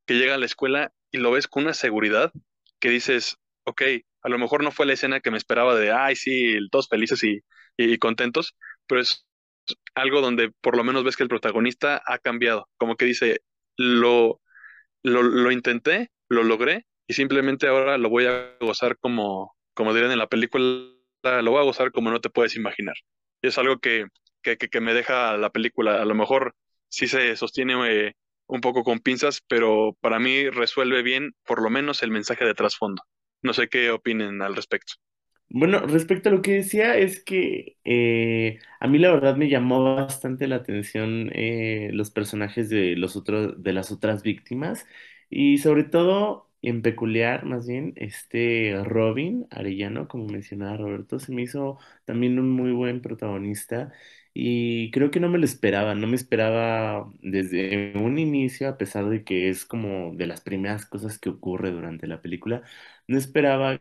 [0.06, 2.32] que llega a la escuela y lo ves con una seguridad
[2.80, 3.82] que dices, ok,
[4.22, 7.24] a lo mejor no fue la escena que me esperaba de, ay, sí, todos felices
[7.24, 7.40] y,
[7.76, 8.56] y contentos,
[8.86, 9.26] pero es
[9.96, 13.42] algo donde por lo menos ves que el protagonista ha cambiado, como que dice,
[13.78, 14.40] lo,
[15.04, 20.12] lo, lo intenté, lo logré y simplemente ahora lo voy a gozar como, como dirían
[20.12, 20.66] en la película,
[21.24, 22.96] lo voy a gozar como no te puedes imaginar.
[23.42, 24.06] Y es algo que,
[24.42, 26.02] que, que me deja la película.
[26.02, 26.56] A lo mejor
[26.90, 28.14] sí se sostiene eh,
[28.48, 32.54] un poco con pinzas, pero para mí resuelve bien por lo menos el mensaje de
[32.54, 33.04] trasfondo.
[33.42, 34.94] No sé qué opinen al respecto.
[35.50, 39.96] Bueno, respecto a lo que decía, es que eh, a mí la verdad me llamó
[39.96, 44.86] bastante la atención eh, los personajes de los otros, de las otras víctimas
[45.30, 51.44] y sobre todo en peculiar, más bien, este Robin Arellano, como mencionaba Roberto, se me
[51.44, 53.92] hizo también un muy buen protagonista
[54.34, 59.08] y creo que no me lo esperaba, no me esperaba desde un inicio, a pesar
[59.10, 62.64] de que es como de las primeras cosas que ocurre durante la película,
[63.08, 63.80] no esperaba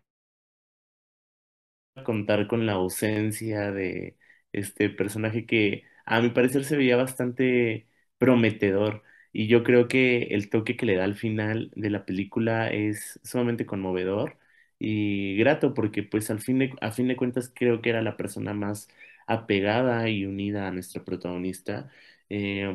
[2.04, 4.16] contar con la ausencia de
[4.52, 10.48] este personaje que a mi parecer se veía bastante prometedor y yo creo que el
[10.50, 14.38] toque que le da al final de la película es sumamente conmovedor
[14.78, 18.16] y grato porque pues al fin de, a fin de cuentas creo que era la
[18.16, 18.88] persona más
[19.26, 21.90] apegada y unida a nuestro protagonista,
[22.28, 22.72] eh,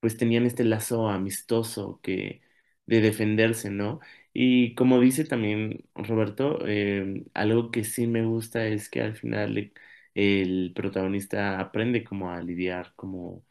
[0.00, 2.42] pues tenían este lazo amistoso que
[2.86, 4.00] de defenderse, ¿no?
[4.32, 9.72] Y como dice también Roberto, eh, algo que sí me gusta es que al final
[10.14, 13.44] el protagonista aprende como a lidiar como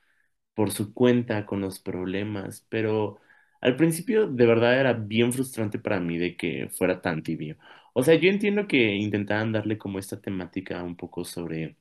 [0.54, 3.20] por su cuenta con los problemas, pero
[3.62, 7.58] al principio de verdad era bien frustrante para mí de que fuera tan tibio.
[7.94, 11.78] O sea, yo entiendo que intentaban darle como esta temática un poco sobre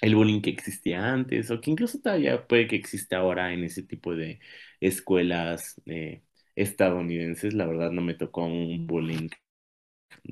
[0.00, 3.82] el bullying que existía antes o que incluso todavía puede que exista ahora en ese
[3.82, 4.40] tipo de
[4.80, 6.22] escuelas eh,
[6.56, 7.54] estadounidenses.
[7.54, 9.28] La verdad no me tocó un bullying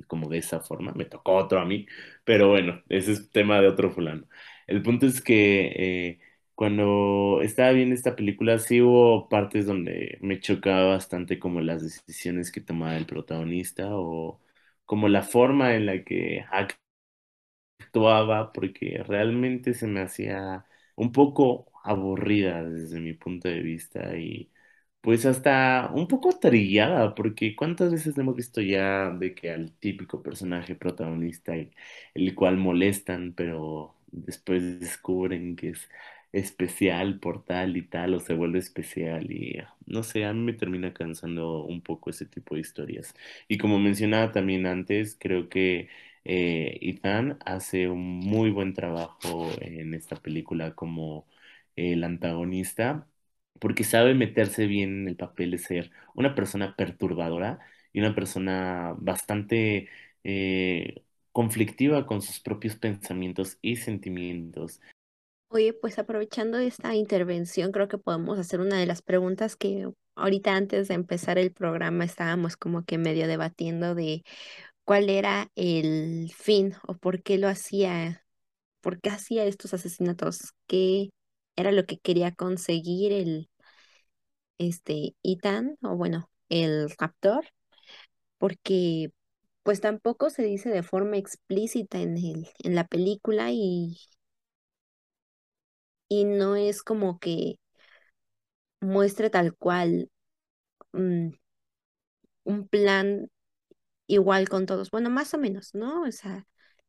[0.06, 1.86] como de esa forma, me tocó otro a mí,
[2.24, 4.26] pero bueno, ese es tema de otro fulano.
[4.66, 6.20] El punto es que eh,
[6.54, 12.52] cuando estaba viendo esta película sí hubo partes donde me chocaba bastante como las decisiones
[12.52, 14.40] que tomaba el protagonista o
[14.84, 16.44] como la forma en la que
[17.78, 24.50] actuaba porque realmente se me hacía un poco aburrida desde mi punto de vista y
[25.00, 30.22] pues hasta un poco trillada porque cuántas veces hemos visto ya de que al típico
[30.22, 35.88] personaje protagonista el, cual molestan pero después descubren que es
[36.32, 40.52] especial por tal y tal o se vuelve especial y no sé, a mí me
[40.52, 43.14] termina cansando un poco ese tipo de historias.
[43.48, 45.88] Y como mencionaba también antes, creo que
[46.24, 51.26] eh, Ethan hace un muy buen trabajo en esta película como
[51.76, 53.08] el antagonista,
[53.60, 57.60] porque sabe meterse bien en el papel de ser una persona perturbadora
[57.92, 59.88] y una persona bastante
[60.24, 64.80] eh, conflictiva con sus propios pensamientos y sentimientos.
[65.48, 70.54] Oye, pues aprovechando esta intervención, creo que podemos hacer una de las preguntas que ahorita
[70.54, 74.22] antes de empezar el programa estábamos como que medio debatiendo de
[74.84, 78.24] cuál era el fin o por qué lo hacía,
[78.80, 80.52] por qué hacía estos asesinatos,
[81.56, 83.48] era lo que quería conseguir el
[84.58, 87.46] este Ethan o bueno, el raptor,
[88.38, 89.12] porque
[89.64, 93.98] pues tampoco se dice de forma explícita en el, en la película y,
[96.08, 97.56] y no es como que
[98.80, 100.10] muestre tal cual
[100.92, 101.30] mm,
[102.44, 103.28] un plan
[104.06, 104.90] igual con todos.
[104.90, 106.02] Bueno, más o menos, ¿no?
[106.04, 106.46] O sea,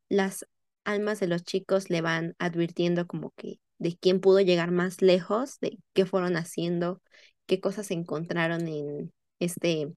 [0.09, 0.47] las
[0.85, 5.59] almas de los chicos le van advirtiendo como que de quién pudo llegar más lejos,
[5.59, 7.01] de qué fueron haciendo,
[7.47, 9.91] qué cosas encontraron en este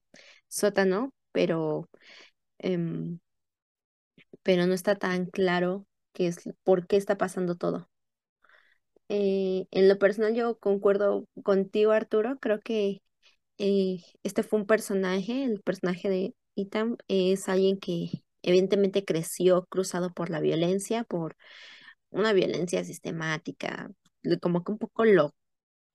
[0.47, 1.89] sótano, pero,
[2.59, 3.19] em,
[4.43, 7.89] pero no está tan claro qué es, por qué está pasando todo.
[9.09, 13.01] Eh, en lo personal yo concuerdo contigo, Arturo, creo que
[13.59, 20.13] eh, este fue un personaje, el personaje de Ethan es alguien que evidentemente creció cruzado
[20.13, 21.35] por la violencia, por
[22.11, 23.91] una violencia sistemática,
[24.41, 25.35] como que un poco lo,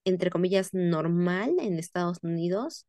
[0.05, 2.87] entre comillas, normal en Estados Unidos,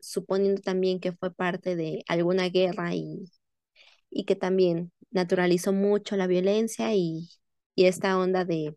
[0.00, 3.26] suponiendo también que fue parte de alguna guerra y,
[4.10, 7.30] y que también naturalizó mucho la violencia y,
[7.74, 8.76] y esta onda de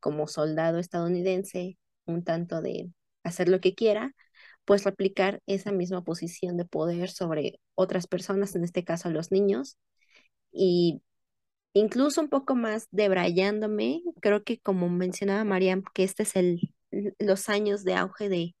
[0.00, 2.90] como soldado estadounidense, un tanto de
[3.24, 4.14] hacer lo que quiera
[4.64, 9.78] pues replicar esa misma posición de poder sobre otras personas, en este caso los niños,
[10.52, 11.02] y
[11.74, 16.74] incluso un poco más debrayándome, creo que como mencionaba Mariam, que este es el,
[17.18, 18.54] los años de auge de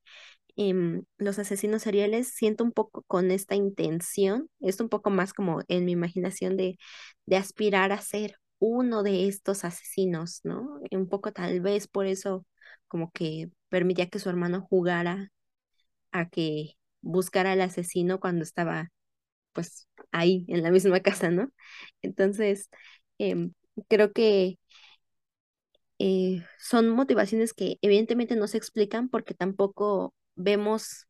[0.56, 5.62] em, los asesinos seriales, siento un poco con esta intención, es un poco más como
[5.68, 6.78] en mi imaginación de,
[7.26, 10.80] de aspirar a ser uno de estos asesinos, ¿no?
[10.92, 12.46] Un poco tal vez por eso
[12.88, 15.30] como que permitía que su hermano jugara
[16.12, 18.90] a que buscara al asesino cuando estaba
[19.52, 21.50] pues ahí en la misma casa, ¿no?
[22.02, 22.70] Entonces,
[23.20, 23.52] em,
[23.88, 24.58] creo que
[25.98, 31.06] eh, son motivaciones que evidentemente no se explican porque tampoco vemos,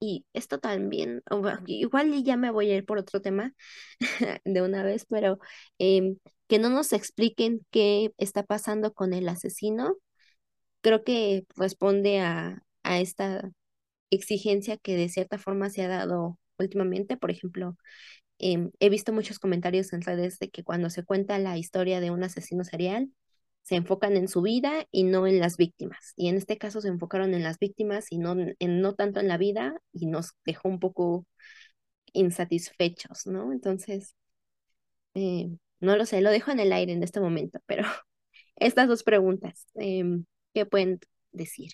[0.00, 1.22] y esto también,
[1.66, 3.54] igual ya me voy a ir por otro tema
[4.44, 5.38] de una vez, pero
[5.78, 6.18] em,
[6.48, 9.96] que no nos expliquen qué está pasando con el asesino,
[10.80, 13.50] creo que responde a, a esta
[14.10, 17.16] exigencia que de cierta forma se ha dado últimamente.
[17.16, 17.76] Por ejemplo,
[18.38, 22.10] em, he visto muchos comentarios en redes de que cuando se cuenta la historia de
[22.10, 23.10] un asesino serial,
[23.62, 26.14] se enfocan en su vida y no en las víctimas.
[26.16, 29.28] Y en este caso se enfocaron en las víctimas y no, en, no tanto en
[29.28, 31.26] la vida y nos dejó un poco
[32.12, 33.52] insatisfechos, ¿no?
[33.52, 34.16] Entonces,
[35.14, 37.84] eh, no lo sé, lo dejo en el aire en este momento, pero
[38.56, 40.24] estas dos preguntas, em,
[40.54, 41.00] ¿qué pueden
[41.32, 41.72] decir?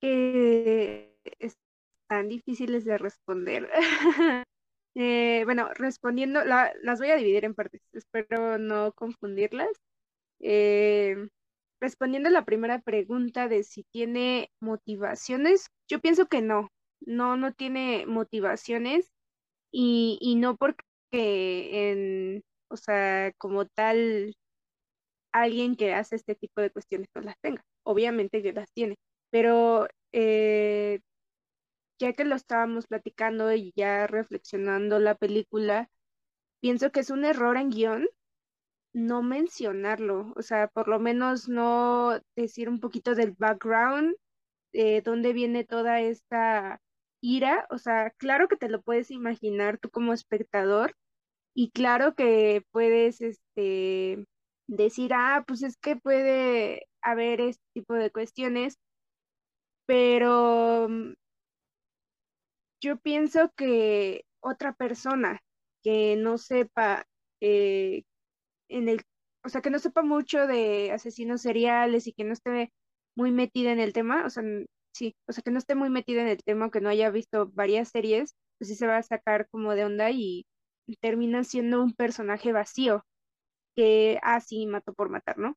[0.00, 1.16] que
[2.12, 3.68] están difíciles de responder.
[4.94, 9.70] Eh, bueno, respondiendo, las voy a dividir en partes, espero no confundirlas.
[10.40, 11.16] Eh,
[11.80, 16.68] respondiendo a la primera pregunta de si tiene motivaciones, yo pienso que no,
[17.00, 19.10] no, no tiene motivaciones
[19.72, 20.84] y, y no porque
[21.92, 24.34] en, o sea, como tal,
[25.32, 27.62] alguien que hace este tipo de cuestiones no las tenga.
[27.84, 28.96] Obviamente que las tiene,
[29.30, 31.00] pero eh,
[31.98, 35.90] ya que lo estábamos platicando y ya reflexionando la película,
[36.60, 38.08] pienso que es un error en guion
[38.92, 44.16] no mencionarlo, o sea, por lo menos no decir un poquito del background,
[44.72, 46.80] de dónde viene toda esta
[47.20, 50.94] ira, o sea, claro que te lo puedes imaginar tú como espectador
[51.54, 54.26] y claro que puedes, este,
[54.68, 58.78] decir, ah, pues es que puede haber este tipo de cuestiones,
[59.86, 61.12] pero mm,
[62.82, 65.40] yo pienso que otra persona
[65.82, 67.06] que no sepa
[67.40, 68.04] eh,
[68.68, 69.02] en el,
[69.44, 72.72] o sea, que no sepa mucho de asesinos seriales y que no esté
[73.16, 74.44] muy metida en el tema, o sea,
[74.94, 77.50] sí, o sea, que no esté muy metida en el tema, que no haya visto
[77.54, 80.46] varias series, pues sí se va a sacar como de onda y
[81.00, 83.04] termina siendo un personaje vacío
[83.76, 85.56] que así ah, mató por matar, ¿no?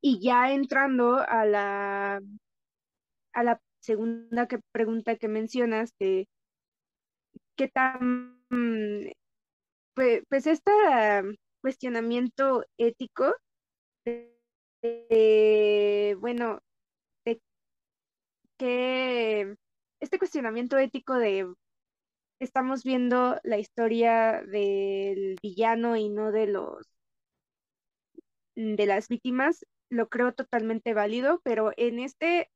[0.00, 2.20] Y ya entrando a la
[3.32, 6.28] a la segunda que, pregunta que mencionas, de
[7.56, 8.44] qué tan,
[9.94, 10.70] pues, pues este
[11.60, 13.34] cuestionamiento ético,
[16.20, 16.60] bueno,
[18.58, 19.56] que
[20.00, 21.52] este cuestionamiento ético de
[22.40, 26.86] estamos viendo la historia del villano y no de los
[28.54, 32.50] de las víctimas, lo creo totalmente válido, pero en este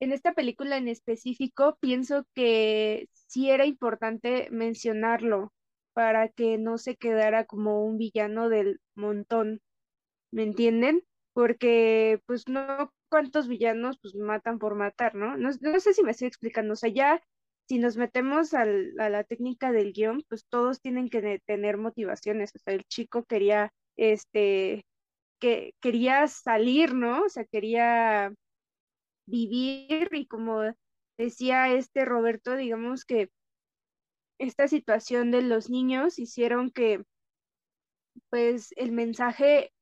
[0.00, 5.52] en esta película en específico pienso que sí era importante mencionarlo
[5.92, 9.60] para que no se quedara como un villano del montón,
[10.30, 11.02] ¿me entienden?
[11.32, 15.36] Porque pues no cuántos villanos pues matan por matar, ¿no?
[15.36, 17.20] No, sé si me estoy explicando, o sea, ya
[17.68, 22.58] si nos metemos a la técnica del guion, pues todos tienen que tener motivaciones, o
[22.58, 24.86] sea, el chico quería, este,
[25.40, 27.24] que quería salir, ¿no?
[27.24, 28.32] O sea, quería
[29.28, 30.62] vivir y como
[31.18, 33.30] decía este Roberto, digamos que
[34.38, 37.02] esta situación de los niños hicieron que
[38.30, 39.72] pues el mensaje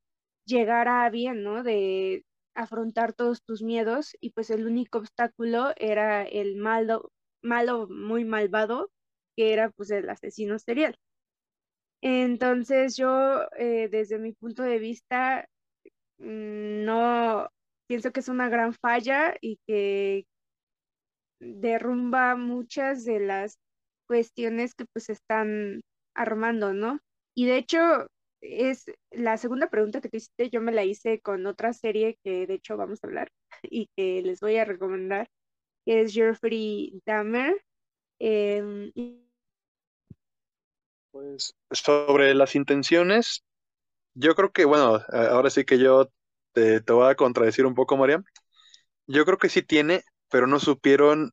[0.47, 1.63] llegara bien, ¿no?
[1.63, 2.25] De
[2.55, 8.91] afrontar todos tus miedos y pues el único obstáculo era el malo, malo muy malvado,
[9.37, 10.97] que era pues el asesino serial.
[12.03, 15.49] Entonces yo, eh, desde mi punto de vista,
[16.19, 17.49] mm, no,
[17.87, 20.27] pienso que es una gran falla y que
[21.41, 23.59] derrumba muchas de las
[24.07, 25.83] cuestiones que pues están
[26.15, 27.01] armando, ¿no?
[27.35, 28.07] Y de hecho,
[28.41, 32.47] es la segunda pregunta que te hiciste, yo me la hice con otra serie que
[32.47, 33.29] de hecho vamos a hablar
[33.63, 35.29] y que les voy a recomendar,
[35.85, 37.63] que es Jeffrey Dahmer.
[38.19, 38.91] Em,
[41.11, 43.45] pues sobre las intenciones,
[44.15, 46.11] yo creo que, bueno, ahora sí que yo
[46.57, 48.23] te, voy a contradecir un poco, María.
[49.07, 51.33] Yo creo que sí tiene, pero no supieron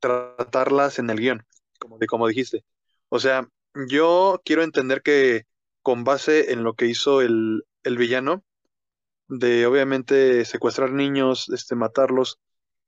[0.00, 1.46] tratarlas en el guion.
[1.78, 2.64] como, como dijiste.
[3.08, 3.48] O sea,
[3.88, 5.44] yo quiero entender que
[5.82, 8.44] con base en lo que hizo el, el villano,
[9.28, 12.40] de obviamente secuestrar niños, este, matarlos,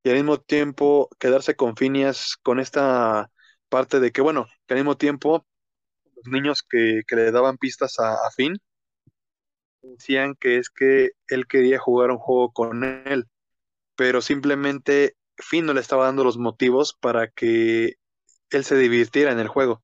[0.03, 3.30] y al mismo tiempo quedarse con Phineas con esta
[3.68, 5.47] parte de que, bueno, que al mismo tiempo
[6.16, 8.59] los niños que, que le daban pistas a, a Finn
[9.87, 13.26] decían que es que él quería jugar un juego con él,
[13.97, 17.95] pero simplemente Finn no le estaba dando los motivos para que
[18.51, 19.82] él se divirtiera en el juego.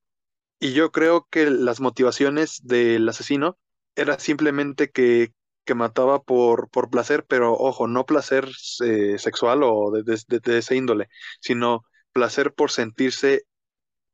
[0.59, 3.57] Y yo creo que las motivaciones del asesino
[3.95, 5.33] era simplemente que,
[5.65, 8.49] que mataba por, por placer, pero ojo, no placer
[8.83, 11.09] eh, sexual o de, de, de, ese índole,
[11.41, 11.83] sino
[12.13, 13.43] placer por sentirse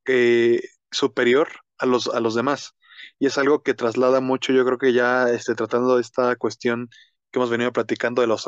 [0.05, 0.61] eh,
[0.91, 2.75] superior a los, a los demás.
[3.19, 6.89] Y es algo que traslada mucho, yo creo que ya este, tratando esta cuestión
[7.31, 8.47] que hemos venido platicando de los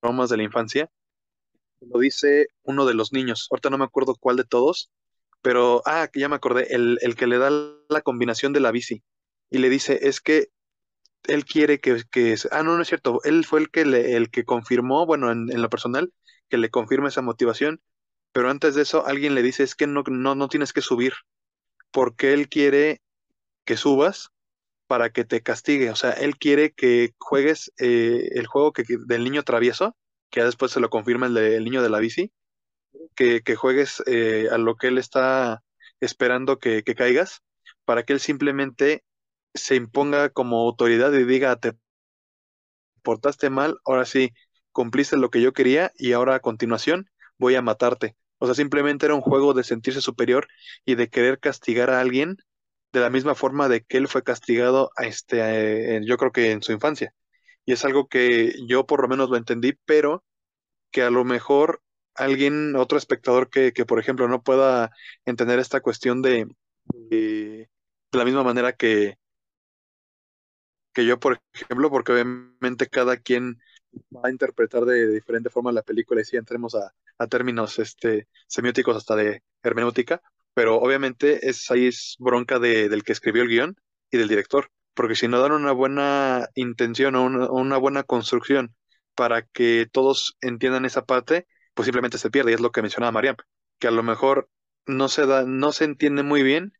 [0.00, 0.90] traumas de la infancia,
[1.80, 4.90] lo dice uno de los niños, ahorita no me acuerdo cuál de todos,
[5.42, 7.50] pero, ah, ya me acordé, el, el que le da
[7.88, 9.02] la combinación de la bici
[9.50, 10.48] y le dice, es que
[11.24, 14.30] él quiere que, que, ah, no, no es cierto, él fue el que, le, el
[14.30, 16.12] que confirmó, bueno, en, en, lo personal,
[16.48, 17.80] que le confirma esa motivación,
[18.32, 21.14] pero antes de eso alguien le dice, es que no, no, no tienes que subir,
[21.90, 23.00] porque él quiere
[23.68, 24.30] que subas
[24.86, 29.24] para que te castigue, o sea, él quiere que juegues eh, el juego que, del
[29.24, 29.94] niño travieso,
[30.30, 32.32] que ya después se lo confirma el, niño de la bici,
[33.14, 35.62] que, que juegues eh, a lo que él está
[36.00, 37.42] esperando que, que caigas,
[37.84, 39.04] para que él simplemente
[39.52, 41.74] se imponga como autoridad y diga, te
[43.02, 44.32] portaste mal, ahora sí,
[44.72, 48.16] cumpliste lo que yo quería y ahora a continuación voy a matarte.
[48.38, 50.48] O sea, simplemente era un juego de sentirse superior
[50.86, 52.38] y de querer castigar a alguien
[52.92, 56.62] de la misma forma de que él fue castigado a este, yo creo que en
[56.62, 57.14] su infancia.
[57.64, 60.24] Y es algo que yo por lo menos lo entendí, pero
[60.90, 61.82] que a lo mejor
[62.14, 64.90] alguien, otro espectador que, que por ejemplo, no pueda
[65.24, 66.46] entender esta cuestión de,
[66.86, 67.70] de,
[68.12, 69.16] de la misma manera que,
[70.92, 73.58] que yo, por ejemplo, porque obviamente cada quien
[74.14, 78.28] va a interpretar de diferente forma la película y si entremos a, a, términos este,
[78.46, 80.22] semióticos hasta de hermenéutica,
[80.54, 83.76] pero obviamente es, ahí es bronca de, del que escribió el guion
[84.10, 88.74] y del director, porque si no dan una buena intención o una, una buena construcción
[89.14, 93.12] para que todos entiendan esa parte, pues simplemente se pierde, y es lo que mencionaba
[93.12, 93.36] Mariam,
[93.78, 94.48] que a lo mejor
[94.86, 96.72] no se da, no se entiende muy bien,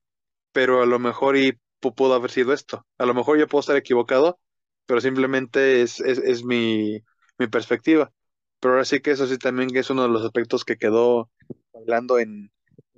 [0.53, 2.87] pero a lo mejor y pudo haber sido esto.
[2.99, 4.41] A lo mejor yo puedo estar equivocado,
[4.87, 7.01] pero simplemente es, es, es mi,
[7.39, 8.12] mi, perspectiva.
[8.61, 11.31] Pero ahora sí que eso sí también es uno de los aspectos que quedó
[11.75, 12.51] hablando en,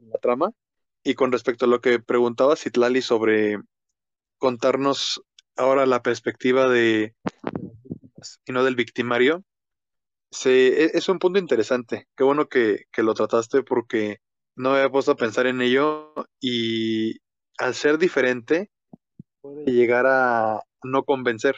[0.06, 0.52] la trama.
[1.02, 3.58] Y con respecto a lo que preguntaba Citlali sobre
[4.38, 5.22] contarnos
[5.56, 7.14] ahora la perspectiva de
[8.44, 9.44] y no del victimario,
[10.30, 12.06] se, es un punto interesante.
[12.16, 14.18] Qué bueno que, que lo trataste porque
[14.56, 17.20] no había puesto a pensar en ello y
[17.58, 18.70] al ser diferente,
[19.40, 21.56] puede llegar a no convencer.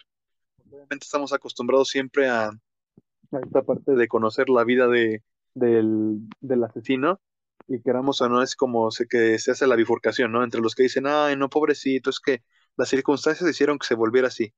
[0.70, 5.22] Obviamente estamos acostumbrados siempre a, a esta parte de conocer la vida de,
[5.55, 7.20] del, del, asesino
[7.69, 10.45] y queramos o no es como se, que se hace la bifurcación, ¿no?
[10.45, 12.43] Entre los que dicen, ay, no, pobrecito, es que
[12.77, 14.53] las circunstancias hicieron que se volviera así.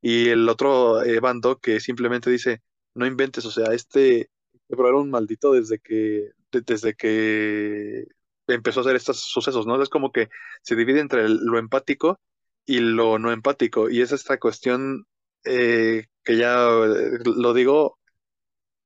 [0.00, 2.62] Y el otro eh, bando que simplemente dice,
[2.94, 4.30] no inventes, o sea, este,
[4.68, 8.06] pero era un maldito desde que, de, desde que
[8.48, 9.80] empezó a hacer estos sucesos, ¿no?
[9.82, 10.28] Es como que
[10.62, 12.20] se divide entre lo empático
[12.66, 15.06] y lo no empático, y es esta cuestión
[15.44, 17.98] eh, que ya eh, lo digo,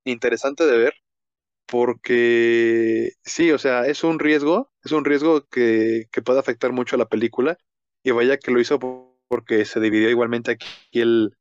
[0.04, 0.94] interesante de ver,
[1.66, 6.96] porque sí, o sea, es un riesgo, es un riesgo que, que puede afectar mucho
[6.96, 7.58] a la película,
[8.02, 8.78] y vaya que lo hizo
[9.28, 11.36] porque se dividió igualmente aquí el,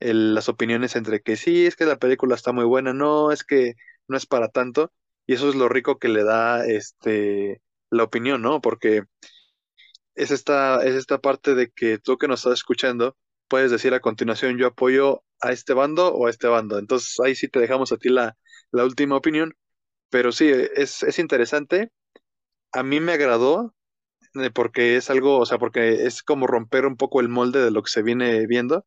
[0.00, 3.44] el, las opiniones entre que sí, es que la película está muy buena, no, es
[3.44, 3.74] que
[4.08, 4.92] no es para tanto,
[5.26, 8.60] y eso es lo rico que le da este la opinión, ¿no?
[8.60, 9.04] Porque
[10.14, 13.16] es esta, es esta parte de que tú que nos estás escuchando
[13.48, 16.78] puedes decir a continuación yo apoyo a este bando o a este bando.
[16.78, 18.36] Entonces ahí sí te dejamos a ti la,
[18.72, 19.54] la última opinión.
[20.10, 21.90] Pero sí, es, es interesante.
[22.72, 23.74] A mí me agradó
[24.36, 27.70] eh, porque es algo, o sea, porque es como romper un poco el molde de
[27.72, 28.86] lo que se viene viendo,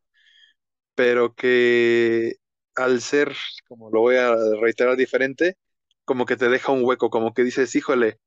[0.95, 2.35] pero que
[2.75, 3.35] al ser,
[3.67, 5.57] como lo voy a reiterar, diferente,
[6.05, 8.19] como que te deja un hueco, como que dices, híjole,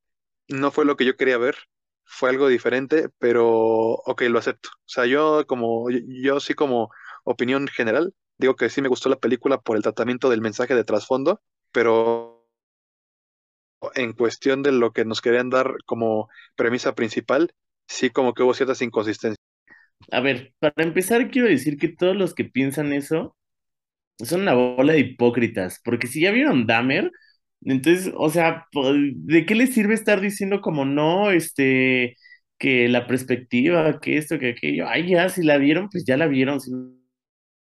[0.49, 1.57] no fue lo que yo quería ver,
[2.05, 4.71] fue algo diferente, pero ok, lo acepto.
[4.75, 6.91] O sea, yo como, yo sí como
[7.25, 10.85] opinión general, digo que sí me gustó la película por el tratamiento del mensaje de
[10.85, 11.41] trasfondo,
[11.73, 12.49] pero
[13.95, 17.53] en cuestión de lo que nos querían dar como premisa principal,
[17.87, 19.39] sí como que hubo ciertas inconsistencias.
[20.11, 23.37] A ver, para empezar quiero decir que todos los que piensan eso
[24.19, 27.13] son una bola de hipócritas, porque si ya vieron Dahmer,
[27.65, 32.17] Entonces, o sea, ¿de qué les sirve estar diciendo como no, este,
[32.59, 34.89] que la perspectiva, que esto, que aquello?
[34.89, 36.61] Ay, ya, si la vieron, pues ya la vieron.
[36.61, 36.73] Si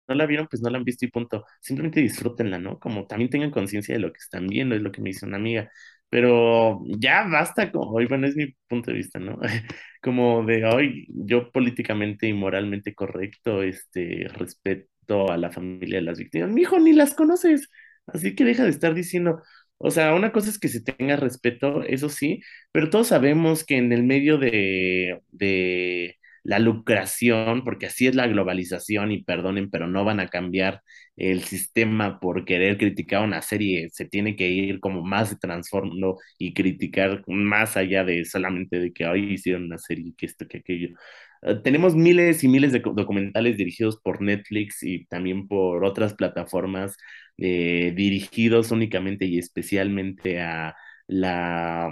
[0.09, 1.45] la vieron, pues no la han visto y punto.
[1.61, 2.79] Simplemente disfrútenla, ¿no?
[2.79, 5.37] Como también tengan conciencia de lo que están viendo, es lo que me dice una
[5.39, 5.71] amiga.
[6.09, 9.39] Pero ya basta, como, hoy, bueno, es mi punto de vista, ¿no?
[10.03, 16.19] Como de hoy, yo políticamente y moralmente correcto, este, respeto a la familia de las
[16.19, 16.51] víctimas.
[16.51, 17.69] Mi hijo ni las conoces,
[18.07, 19.43] así que deja de estar diciendo,
[19.79, 22.43] o sea, una cosa es que se tenga respeto, eso sí,
[22.73, 28.27] pero todos sabemos que en el medio de, de la lucración, porque así es la
[28.27, 30.83] globalización y perdonen, pero no van a cambiar
[31.17, 36.19] el sistema por querer criticar una serie, se tiene que ir como más de trasfondo
[36.39, 40.59] y criticar más allá de solamente de que hoy hicieron una serie, que esto, que
[40.59, 40.97] aquello.
[41.43, 46.97] Eh, tenemos miles y miles de documentales dirigidos por Netflix y también por otras plataformas
[47.39, 50.75] eh, dirigidos únicamente y especialmente a
[51.07, 51.91] la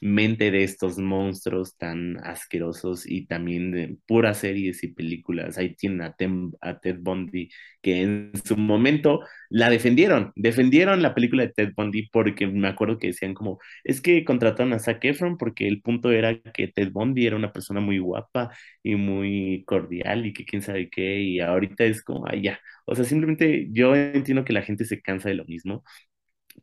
[0.00, 5.58] mente de estos monstruos tan asquerosos y también de puras series y películas.
[5.58, 7.50] Ahí tienen a, Tem- a Ted Bundy,
[7.82, 9.20] que en su momento
[9.50, 14.00] la defendieron, defendieron la película de Ted Bundy porque me acuerdo que decían como, es
[14.00, 17.80] que contrataron a Zac Efron porque el punto era que Ted Bundy era una persona
[17.80, 18.50] muy guapa
[18.82, 22.60] y muy cordial y que quién sabe qué, y ahorita es como, ay, ya.
[22.86, 25.84] O sea, simplemente yo entiendo que la gente se cansa de lo mismo,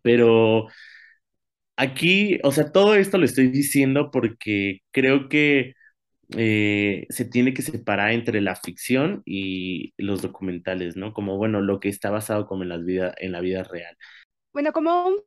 [0.01, 0.67] pero
[1.77, 5.73] Aquí, o sea, todo esto lo estoy diciendo porque creo que
[6.35, 11.13] eh, se tiene que separar entre la ficción y los documentales, ¿no?
[11.13, 13.97] Como, bueno, lo que está basado como en la vida, en la vida real.
[14.53, 15.17] Bueno, como un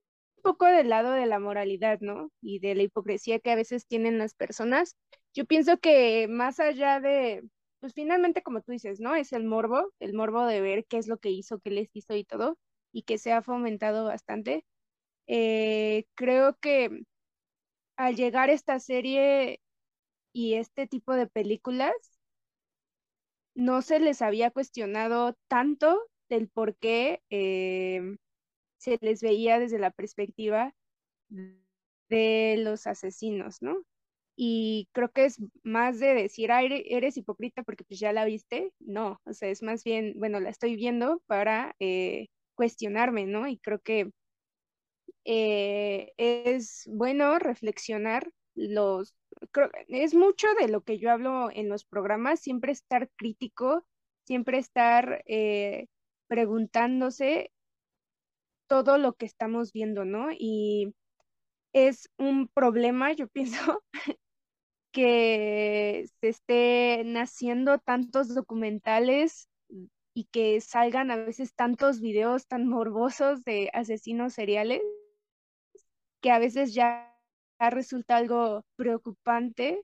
[0.42, 2.30] poco del lado de la moralidad, ¿no?
[2.40, 4.96] Y de la hipocresía que a veces tienen las personas.
[5.34, 7.42] Yo pienso que más allá de,
[7.80, 9.14] pues finalmente como tú dices, ¿no?
[9.14, 12.16] Es el morbo, el morbo de ver qué es lo que hizo, qué les hizo
[12.16, 12.58] y todo,
[12.92, 14.64] y que se ha fomentado bastante.
[15.28, 17.02] Eh, creo que
[17.96, 19.60] al llegar esta serie
[20.32, 21.92] y este tipo de películas,
[23.54, 25.98] no se les había cuestionado tanto
[26.28, 28.16] del por qué eh,
[28.78, 30.74] se les veía desde la perspectiva
[32.08, 33.82] de los asesinos, ¿no?
[34.36, 38.72] Y creo que es más de decir, eres, eres hipócrita porque pues ya la viste.
[38.80, 43.48] No, o sea, es más bien, bueno, la estoy viendo para eh, cuestionarme, ¿no?
[43.48, 44.10] Y creo que
[45.24, 49.14] eh, es bueno reflexionar los,
[49.52, 53.86] creo, es mucho de lo que yo hablo en los programas, siempre estar crítico,
[54.24, 55.86] siempre estar eh,
[56.26, 57.52] preguntándose
[58.68, 60.28] todo lo que estamos viendo, ¿no?
[60.32, 60.94] Y
[61.72, 63.82] es un problema, yo pienso,
[64.92, 69.48] que se esté naciendo tantos documentales
[70.14, 74.82] y que salgan a veces tantos videos tan morbosos de asesinos seriales
[76.20, 77.14] que a veces ya
[77.60, 79.82] resulta algo preocupante,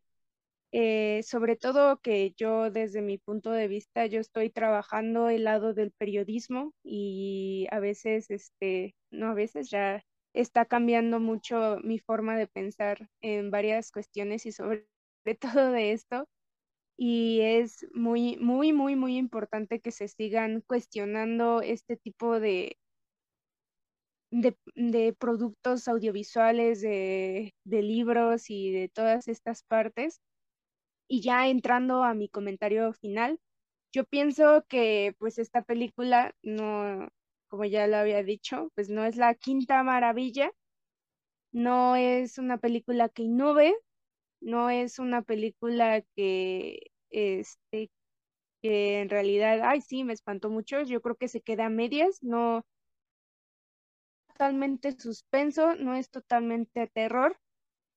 [0.73, 5.75] eh, sobre todo que yo desde mi punto de vista, yo estoy trabajando el lado
[5.75, 10.03] del periodismo y a veces, este, no a veces ya
[10.35, 14.87] está cambiando mucho mi forma de pensar en varias cuestiones y sobre
[15.41, 16.27] todo de esto.
[16.97, 22.77] Y es muy, muy, muy, muy importante que se sigan cuestionando este tipo de,
[24.35, 30.21] de, productos audiovisuales, de, de libros y de todas estas partes.
[31.09, 33.39] Y ya entrando a mi comentario final,
[33.93, 37.09] yo pienso que pues esta película no,
[37.49, 40.51] como ya lo había dicho, pues no es la quinta maravilla,
[41.53, 43.75] no es una película que innove,
[44.41, 47.91] no es una película que, este,
[48.63, 52.23] que en realidad, ay, sí, me espantó mucho, yo creo que se queda a medias,
[52.23, 52.65] no
[54.35, 57.37] totalmente suspenso, no es totalmente terror,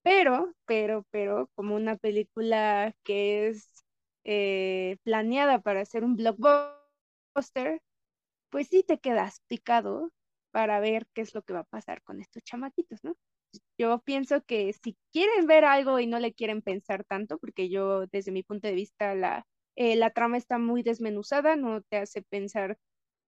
[0.04, 3.86] pero, pero, pero, como una película que es
[4.26, 7.82] eh, planeada para ser un blockbuster,
[8.50, 10.12] pues sí te quedas picado
[10.52, 13.16] para ver qué es lo que va a pasar con estos chamaquitos, ¿no?
[13.78, 18.08] Yo pienso que si quieren ver algo y no le quieren pensar tanto, porque yo
[18.08, 22.22] desde mi punto de vista la, eh, la trama está muy desmenuzada, no te hace
[22.24, 22.78] pensar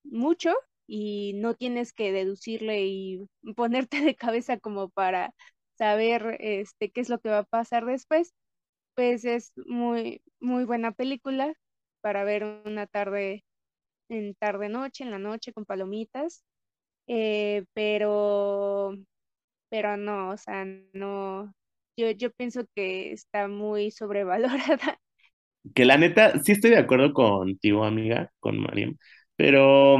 [0.03, 0.53] mucho
[0.89, 5.33] y no tienes que deducirle y ponerte de cabeza como para
[5.77, 8.33] saber este, qué es lo que va a pasar después,
[8.95, 11.53] pues es muy, muy buena película
[12.01, 13.45] para ver una tarde,
[14.09, 16.43] en tarde-noche, en la noche con palomitas,
[17.07, 18.93] eh, pero,
[19.69, 21.53] pero no, o sea, no,
[21.97, 24.99] yo, yo pienso que está muy sobrevalorada.
[25.75, 28.97] Que la neta, sí estoy de acuerdo contigo, amiga, con Mariam,
[29.35, 29.97] pero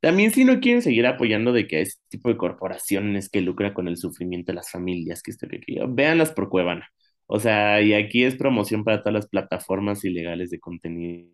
[0.00, 3.88] también si no quieren seguir apoyando de que ese tipo de corporaciones que lucra con
[3.88, 6.88] el sufrimiento de las familias, que esto que aquello, véanlas por Cuevana.
[7.26, 11.30] O sea, y aquí es promoción para todas las plataformas ilegales de contenido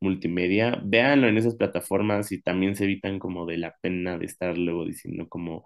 [0.00, 0.80] multimedia.
[0.84, 4.84] Véanlo en esas plataformas y también se evitan como de la pena de estar luego
[4.84, 5.64] diciendo como,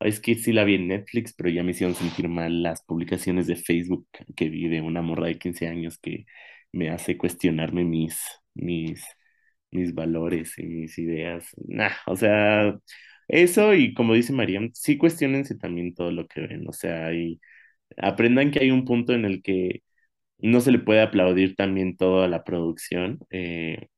[0.00, 3.46] es que sí la vi en Netflix, pero ya me hicieron sentir mal las publicaciones
[3.46, 6.26] de Facebook que vi de una morra de 15 años que
[6.72, 8.18] me hace cuestionarme mis,
[8.54, 9.04] mis,
[9.72, 11.48] mis valores y mis ideas.
[11.68, 12.78] Nah, o sea,
[13.28, 17.10] eso y como dice Mariam, sí cuestionense también todo lo que ven, o sea,
[17.98, 19.82] aprendan que hay un punto en el que
[20.38, 23.88] no se le puede aplaudir también toda la producción eh,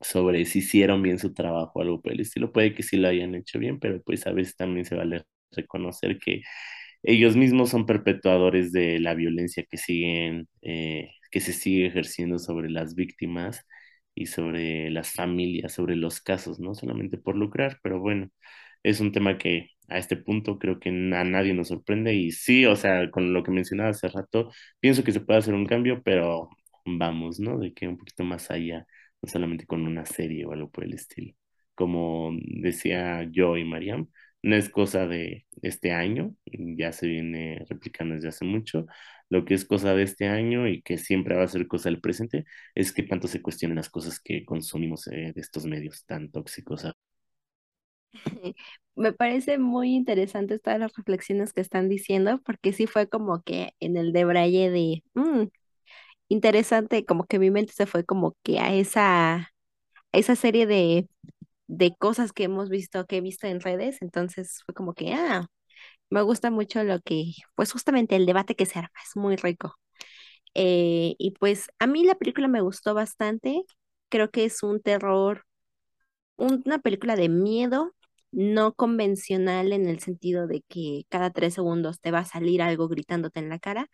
[0.00, 2.52] sobre si hicieron bien su trabajo o algo por el estilo.
[2.52, 6.18] Puede que sí lo hayan hecho bien, pero pues a veces también se vale reconocer
[6.18, 6.42] que
[7.02, 12.70] ellos mismos son perpetuadores de la violencia que siguen, eh, que se sigue ejerciendo sobre
[12.70, 13.66] las víctimas
[14.20, 18.30] y sobre las familias, sobre los casos, no solamente por lucrar, pero bueno,
[18.82, 22.66] es un tema que a este punto creo que a nadie nos sorprende y sí,
[22.66, 24.50] o sea, con lo que mencionaba hace rato,
[24.80, 26.48] pienso que se puede hacer un cambio, pero
[26.84, 27.58] vamos, ¿no?
[27.58, 28.86] De que un poquito más allá,
[29.22, 31.34] no solamente con una serie o algo por el estilo.
[31.74, 34.08] Como decía yo y Mariam,
[34.42, 38.86] no es cosa de este año, ya se viene replicando desde hace mucho.
[39.30, 42.00] Lo que es cosa de este año y que siempre va a ser cosa del
[42.02, 46.30] presente es que tanto se cuestionen las cosas que consumimos eh, de estos medios tan
[46.32, 46.84] tóxicos.
[48.96, 53.74] Me parece muy interesante todas las reflexiones que están diciendo, porque sí fue como que
[53.80, 55.44] en el de Braille de mm,
[56.28, 59.50] interesante, como que mi mente se fue como que a esa, a
[60.12, 61.08] esa serie de
[61.68, 65.48] de cosas que hemos visto, que he visto en redes, entonces fue como que, ah,
[66.10, 69.76] me gusta mucho lo que, pues justamente el debate que se arma, es muy rico.
[70.54, 73.62] Eh, y pues a mí la película me gustó bastante,
[74.10, 75.44] creo que es un terror,
[76.36, 77.94] una película de miedo,
[78.32, 82.88] no convencional en el sentido de que cada tres segundos te va a salir algo
[82.88, 83.88] gritándote en la cara,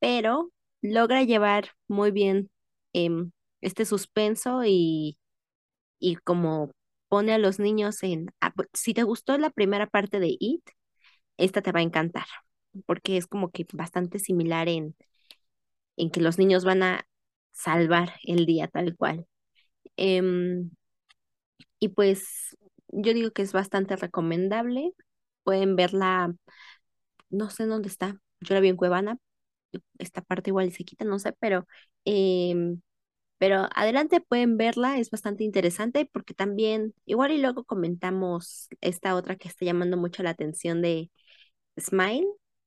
[0.00, 0.52] pero
[0.82, 2.50] logra llevar muy bien
[2.94, 3.32] em,
[3.62, 5.18] este suspenso y,
[5.98, 6.70] y como
[7.08, 10.62] pone a los niños en, ah, pues, si te gustó la primera parte de It,
[11.36, 12.26] esta te va a encantar,
[12.86, 14.96] porque es como que bastante similar en,
[15.96, 17.06] en que los niños van a
[17.52, 19.26] salvar el día tal cual.
[19.96, 20.70] Em,
[21.78, 22.56] y pues
[22.88, 24.92] yo digo que es bastante recomendable.
[25.44, 26.34] Pueden verla,
[27.30, 29.18] no sé dónde está, yo la vi en Cuevana,
[29.98, 31.66] esta parte igual se quita, no sé, pero
[32.06, 32.82] em,
[33.38, 39.36] pero adelante pueden verla, es bastante interesante porque también, igual y luego comentamos esta otra
[39.36, 41.10] que está llamando mucho la atención de
[41.80, 42.26] Smile,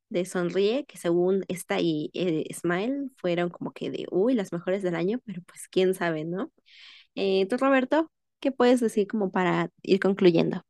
[0.09, 4.83] de Sonríe, que según esta y eh, Smile fueron como que de, uy, las mejores
[4.83, 6.51] del año, pero pues quién sabe, ¿no?
[7.15, 10.63] Eh, tú, Roberto, ¿qué puedes decir como para ir concluyendo?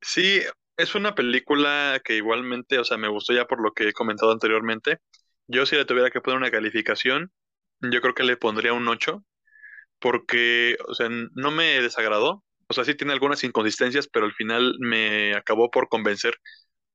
[0.00, 0.42] Sí,
[0.76, 4.32] es una película que igualmente, o sea, me gustó ya por lo que he comentado
[4.32, 4.98] anteriormente.
[5.46, 7.32] Yo si le tuviera que poner una calificación,
[7.80, 9.24] yo creo que le pondría un 8,
[10.00, 12.44] porque, o sea, no me desagradó.
[12.72, 16.38] O sea, sí tiene algunas inconsistencias, pero al final me acabó por convencer,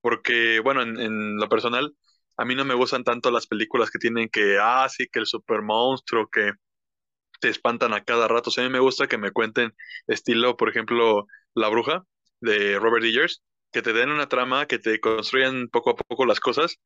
[0.01, 1.95] porque, bueno, en, lo personal,
[2.38, 5.28] a mí no me gustan tanto las películas que tienen que, ah, sí, que el
[5.28, 6.51] super monstruo, que
[7.39, 8.49] te espantan a cada rato.
[8.49, 9.73] O sea, a mí me gusta que me cuenten
[10.07, 12.03] estilo, por ejemplo, La Bruja
[12.41, 16.39] de Robert Eggers, que te den una trama, que te construyan poco a poco las
[16.39, 16.78] cosas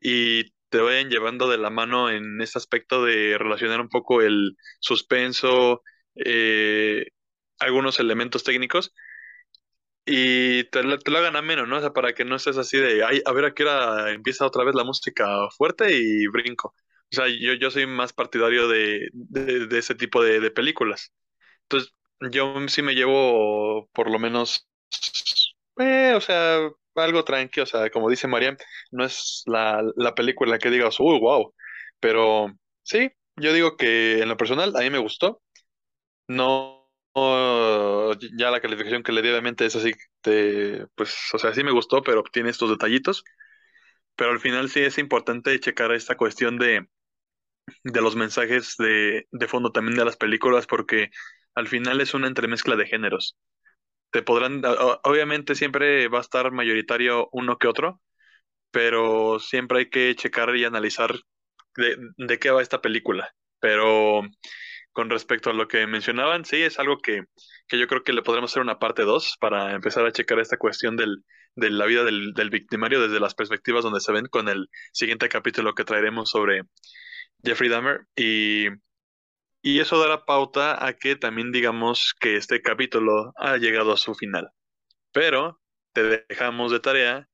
[0.00, 4.56] y te vayan llevando de la mano en ese aspecto de relacionar un poco el
[4.80, 5.82] suspenso,
[6.16, 7.06] eh,
[7.58, 8.92] algunos elementos técnicos
[10.04, 11.78] y te, te lo hagan ameno, ¿no?
[11.78, 14.46] O sea, para que no estés así de, Ay, a ver a qué hora empieza
[14.46, 15.26] otra vez la música
[15.56, 16.74] fuerte y brinco.
[17.12, 21.12] O sea, yo, yo soy más partidario de, de, ese tipo de, de películas.
[21.64, 21.92] Entonces,
[22.32, 24.68] yo sí me llevo por lo menos,
[25.78, 28.56] eh, o sea, algo tranqui, o sea, como dice María,
[28.90, 31.54] no es la, la película que digas, uy, wow,
[32.00, 32.48] pero
[32.82, 35.42] sí, yo digo que en lo personal a mí me gustó,
[36.28, 36.85] no,
[38.36, 39.92] ya la calificación que le di obviamente es así,
[40.24, 43.24] de, pues, o sea, sí me gustó, pero tiene estos detallitos,
[44.16, 46.88] pero al final sí es importante checar esta cuestión de,
[47.84, 51.10] de los mensajes de, de fondo también de las películas, porque
[51.54, 53.36] al final es una entremezcla de géneros
[54.12, 54.62] te podrán,
[55.04, 58.00] obviamente siempre va a estar mayoritario uno que otro,
[58.70, 61.14] pero siempre hay que checar y analizar
[61.76, 63.34] de, qué va esta película.
[63.60, 64.22] Pero
[64.96, 67.24] con respecto a lo que mencionaban, sí, es algo que,
[67.70, 70.96] yo creo que le podremos hacer una parte 2 para empezar a checar esta cuestión
[70.96, 71.22] del,
[71.54, 75.28] de la vida del, del, victimario desde las perspectivas donde se ven con el siguiente
[75.28, 76.62] capítulo que traeremos sobre
[77.44, 78.06] Jeffrey Dahmer.
[78.16, 78.68] Y
[79.62, 84.14] Y eso dará pauta a que también digamos que este capítulo ha llegado a su
[84.14, 84.50] final.
[85.12, 85.60] Pero
[85.92, 87.28] te dejamos de tarea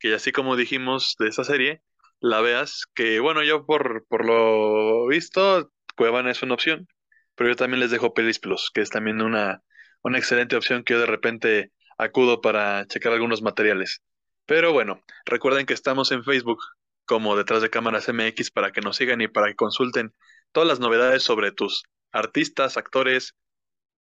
[0.00, 1.82] que así como dijimos de esta serie,
[2.20, 6.88] la veas, que bueno, yo por, por lo visto, Cuevana es una opción,
[7.34, 9.62] pero yo también les dejo Pelis Plus, que es también una,
[10.02, 14.02] una excelente opción que yo de repente acudo para checar algunos materiales.
[14.46, 16.58] Pero bueno, recuerden que estamos en Facebook
[17.04, 20.14] como detrás de cámaras MX para que nos sigan y para que consulten
[20.52, 23.34] todas las novedades sobre tus artistas, actores,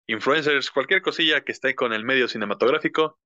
[0.07, 3.19] influencers, cualquier cosilla que esté con el medio cinematográfico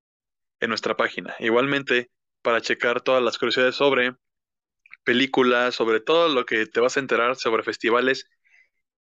[0.61, 1.35] en nuestra página.
[1.39, 2.11] Igualmente,
[2.43, 4.15] para checar todas las curiosidades sobre
[5.05, 8.29] películas, sobre todo lo que te vas a enterar sobre festivales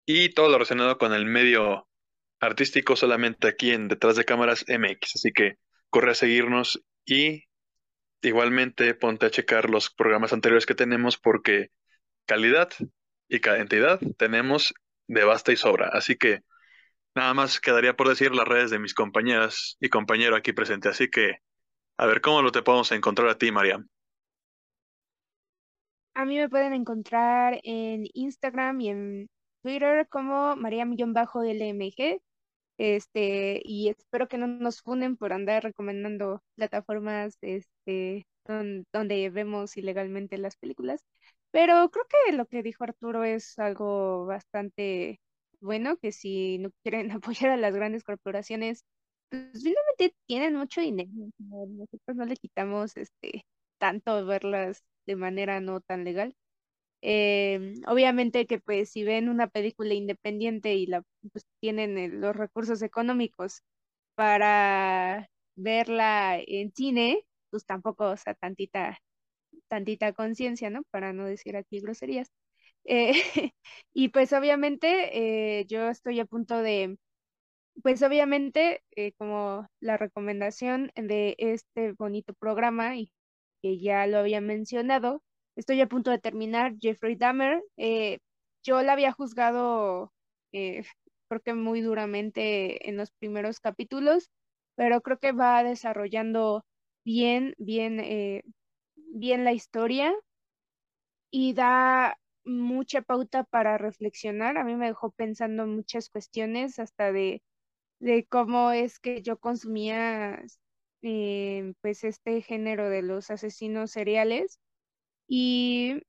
[0.05, 1.87] y todo lo relacionado con el medio
[2.39, 5.15] artístico solamente aquí en Detrás de Cámaras MX.
[5.15, 5.57] Así que
[5.89, 7.43] corre a seguirnos y
[8.21, 11.69] igualmente ponte a checar los programas anteriores que tenemos porque
[12.25, 12.69] calidad
[13.27, 14.73] y cantidad tenemos
[15.07, 15.89] de basta y sobra.
[15.93, 16.41] Así que
[17.15, 20.89] nada más quedaría por decir las redes de mis compañeras y compañero aquí presente.
[20.89, 21.37] Así que
[21.97, 23.87] a ver cómo lo te podemos encontrar a ti, Mariam.
[26.15, 29.29] A mí me pueden encontrar en Instagram y en
[29.63, 32.21] Twitter como Mariam-LMG.
[32.77, 38.25] Este, y espero que no nos funen por andar recomendando plataformas este,
[38.93, 41.03] donde vemos ilegalmente las películas.
[41.51, 45.19] Pero creo que lo que dijo Arturo es algo bastante
[45.61, 48.83] bueno, que si no quieren apoyar a las grandes corporaciones,
[49.29, 51.09] pues finalmente tienen mucho dinero.
[51.39, 53.45] Nosotros no le quitamos este
[53.79, 56.35] tanto verlas de manera no tan legal.
[57.05, 62.81] Em, obviamente que pues si ven una película independiente y la pues, tienen los recursos
[62.81, 63.61] económicos
[64.15, 68.99] para verla en cine, pues tampoco, o sea, tantita,
[69.69, 70.83] tantita conciencia, ¿no?
[70.91, 72.29] Para no decir aquí groserías.
[72.85, 73.13] Eh,
[73.93, 76.97] y pues obviamente eh, yo estoy a punto de,
[77.83, 83.11] pues obviamente eh, como la recomendación de este bonito programa y
[83.61, 85.23] que ya lo había mencionado,
[85.55, 87.61] Estoy a punto de terminar Jeffrey Dahmer.
[87.77, 88.19] Eh,
[88.63, 90.11] yo la había juzgado,
[90.51, 90.83] eh,
[91.29, 94.29] creo que muy duramente en los primeros capítulos,
[94.75, 96.63] pero creo que va desarrollando
[97.05, 98.43] bien, bien, eh,
[98.95, 100.13] bien la historia
[101.31, 104.57] y da mucha pauta para reflexionar.
[104.57, 107.41] A mí me dejó pensando muchas cuestiones, hasta de,
[107.99, 110.43] de cómo es que yo consumía
[111.81, 114.59] pues este género de los asesinos seriales
[115.35, 115.99] y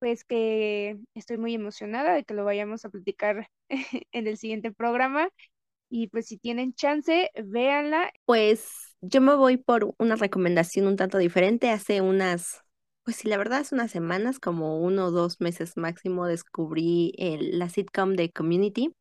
[0.00, 3.48] pues que estoy muy emocionada de que lo vayamos a platicar
[4.12, 5.30] en el siguiente programa.
[5.88, 8.10] Y pues si tienen chance, véanla.
[8.26, 8.68] Pues
[9.00, 11.70] yo me voy por una recomendación un tanto diferente.
[11.70, 12.60] Hace unas,
[13.04, 17.58] pues sí, la verdad, hace unas semanas, como uno o dos meses máximo, descubrí el,
[17.58, 18.92] la sitcom de Community.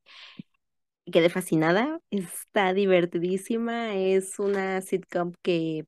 [1.12, 5.86] Quedé fascinada, está divertidísima, es una sitcom que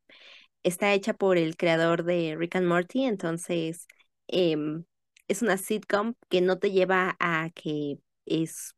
[0.67, 3.87] está hecha por el creador de Rick and Morty, entonces
[4.27, 4.85] em,
[5.27, 8.75] es una sitcom que no te lleva a que es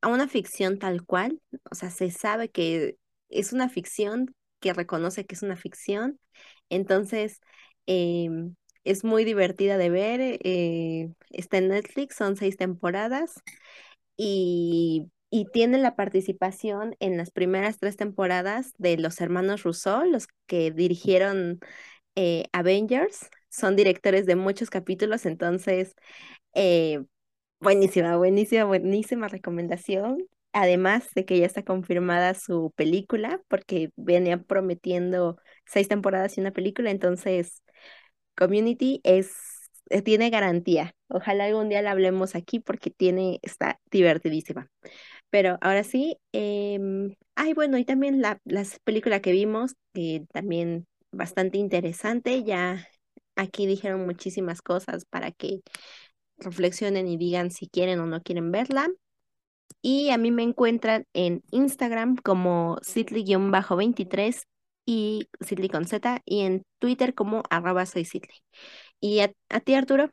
[0.00, 2.96] a una ficción tal cual, o sea, se sabe que
[3.28, 6.18] es una ficción que reconoce que es una ficción,
[6.70, 7.40] entonces
[7.86, 13.34] em, es muy divertida de ver, eh, está en Netflix, son seis temporadas
[14.16, 20.26] y y tiene la participación en las primeras tres temporadas de los hermanos Rousseau, los
[20.46, 21.58] que dirigieron
[22.16, 25.94] eh, Avengers, son directores de muchos capítulos, entonces,
[26.54, 27.00] eh,
[27.60, 30.18] buenísima, buenísima, buenísima recomendación.
[30.52, 36.52] Además de que ya está confirmada su película, porque venía prometiendo seis temporadas y una
[36.52, 37.62] película, entonces
[38.36, 39.32] Community es,
[39.90, 40.94] eh, tiene garantía.
[41.08, 44.68] Ojalá algún día la hablemos aquí porque tiene, está divertidísima.
[45.32, 50.86] Pero ahora sí, em, ay, bueno, y también la, las películas que vimos, que también
[51.12, 52.88] bastante interesante, ya
[53.36, 55.62] aquí dijeron muchísimas cosas para que
[56.38, 58.88] reflexionen y digan si quieren o no quieren verla.
[59.82, 64.44] Y a mí me encuentran en Instagram como Sidley-23
[64.86, 65.70] y Sidley
[66.26, 68.06] y en Twitter como arroba soy.
[69.00, 70.10] ¿Y a ti, Arturo?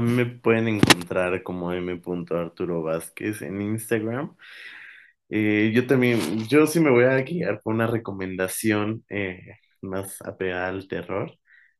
[0.00, 2.00] Me pueden encontrar como M.
[2.30, 4.36] Arturo Vázquez en Instagram.
[5.28, 10.68] Eh, yo también, yo sí me voy a guiar por una recomendación eh, más apegada
[10.68, 11.32] al terror.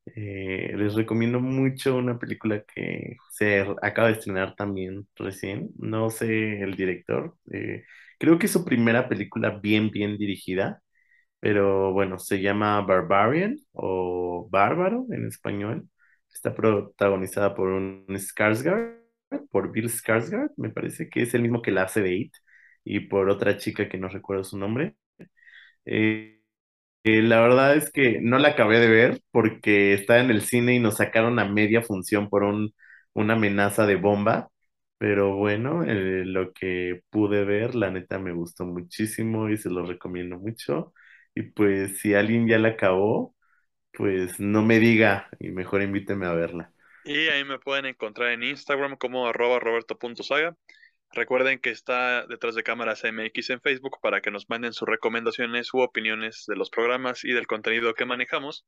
[0.07, 5.71] Eh, les recomiendo mucho una película que se acaba de estrenar también recién.
[5.79, 7.37] No sé el director.
[8.19, 10.83] creo que es su primera película bien, bien dirigida.
[11.41, 15.89] Pero bueno, se llama Barbarian o Bárbaro en español.
[16.37, 19.01] Está protagonizada por un Skarsgård,
[19.51, 22.35] por Bill Skarsgård, me parece que es el mismo que la hace de It,
[22.85, 24.97] y por otra chica que no recuerdo su nombre.
[25.87, 26.41] Eh,
[27.05, 30.77] eh, la verdad es que no la acabé de ver porque estaba en el cine
[30.77, 32.75] y nos sacaron a media función por un,
[33.15, 34.51] una amenaza de bomba.
[34.99, 39.87] Pero bueno, eh, lo que pude ver, la neta me gustó muchísimo y se lo
[39.87, 40.95] recomiendo mucho.
[41.37, 43.36] Y pues si alguien ya la acabó,
[43.97, 46.73] pues no me diga y mejor invíteme a verla.
[47.05, 50.57] Y ahí me pueden encontrar en Instagram como arroba roberto.saga.
[51.13, 55.73] Recuerden que está detrás de cámaras MX en Facebook para que nos manden sus recomendaciones
[55.73, 58.67] u opiniones de los programas y del contenido que manejamos.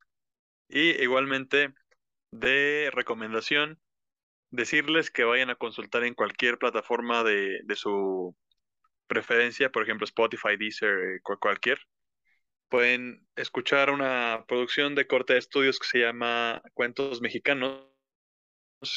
[0.69, 1.75] Y igualmente
[2.31, 3.81] de recomendación,
[4.51, 8.37] decirles que vayan a consultar en cualquier plataforma de, de su
[9.09, 11.81] preferencia, por ejemplo Spotify, Deezer, eh, cualquier.
[12.69, 17.83] Pueden escuchar una producción de corte de estudios que se llama Cuentos Mexicanos,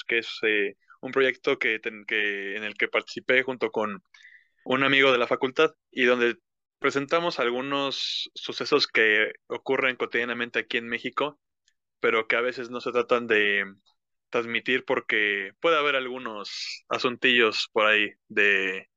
[0.07, 4.03] que es eh, un proyecto que, que, en el que participé junto con
[4.65, 6.37] un amigo de la facultad y donde
[6.79, 11.39] presentamos algunos sucesos que ocurren cotidianamente aquí en México,
[11.99, 13.65] pero que a veces no se tratan de
[14.29, 18.90] transmitir porque puede haber algunos asuntillos por ahí de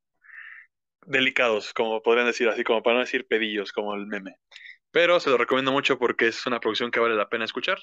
[1.07, 4.36] delicados, como podrían decir así, como para no decir pedillos, como el meme.
[4.90, 7.78] Pero se lo recomiendo mucho porque es una producción que vale la pena escuchar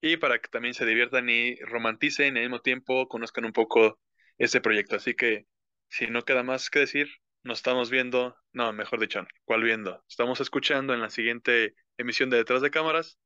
[0.00, 3.98] y para que también se diviertan y romanticen y al mismo tiempo conozcan un poco
[4.38, 4.96] este proyecto.
[4.96, 5.46] Así que
[5.88, 7.08] si no queda más que decir,
[7.42, 10.04] nos estamos viendo, no, mejor dicho, ¿cuál viendo?
[10.08, 13.18] Estamos escuchando en la siguiente emisión de Detrás de Cámaras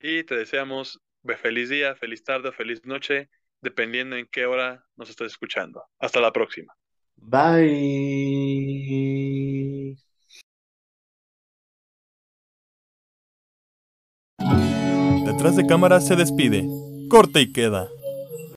[0.00, 1.00] y te deseamos
[1.42, 5.84] feliz día, feliz tarde, feliz noche, dependiendo en qué hora nos estés escuchando.
[5.98, 6.79] Hasta la próxima.
[7.20, 8.30] Bye.
[15.26, 16.66] Detrás de cámaras se despide.
[17.08, 17.88] Corte y queda.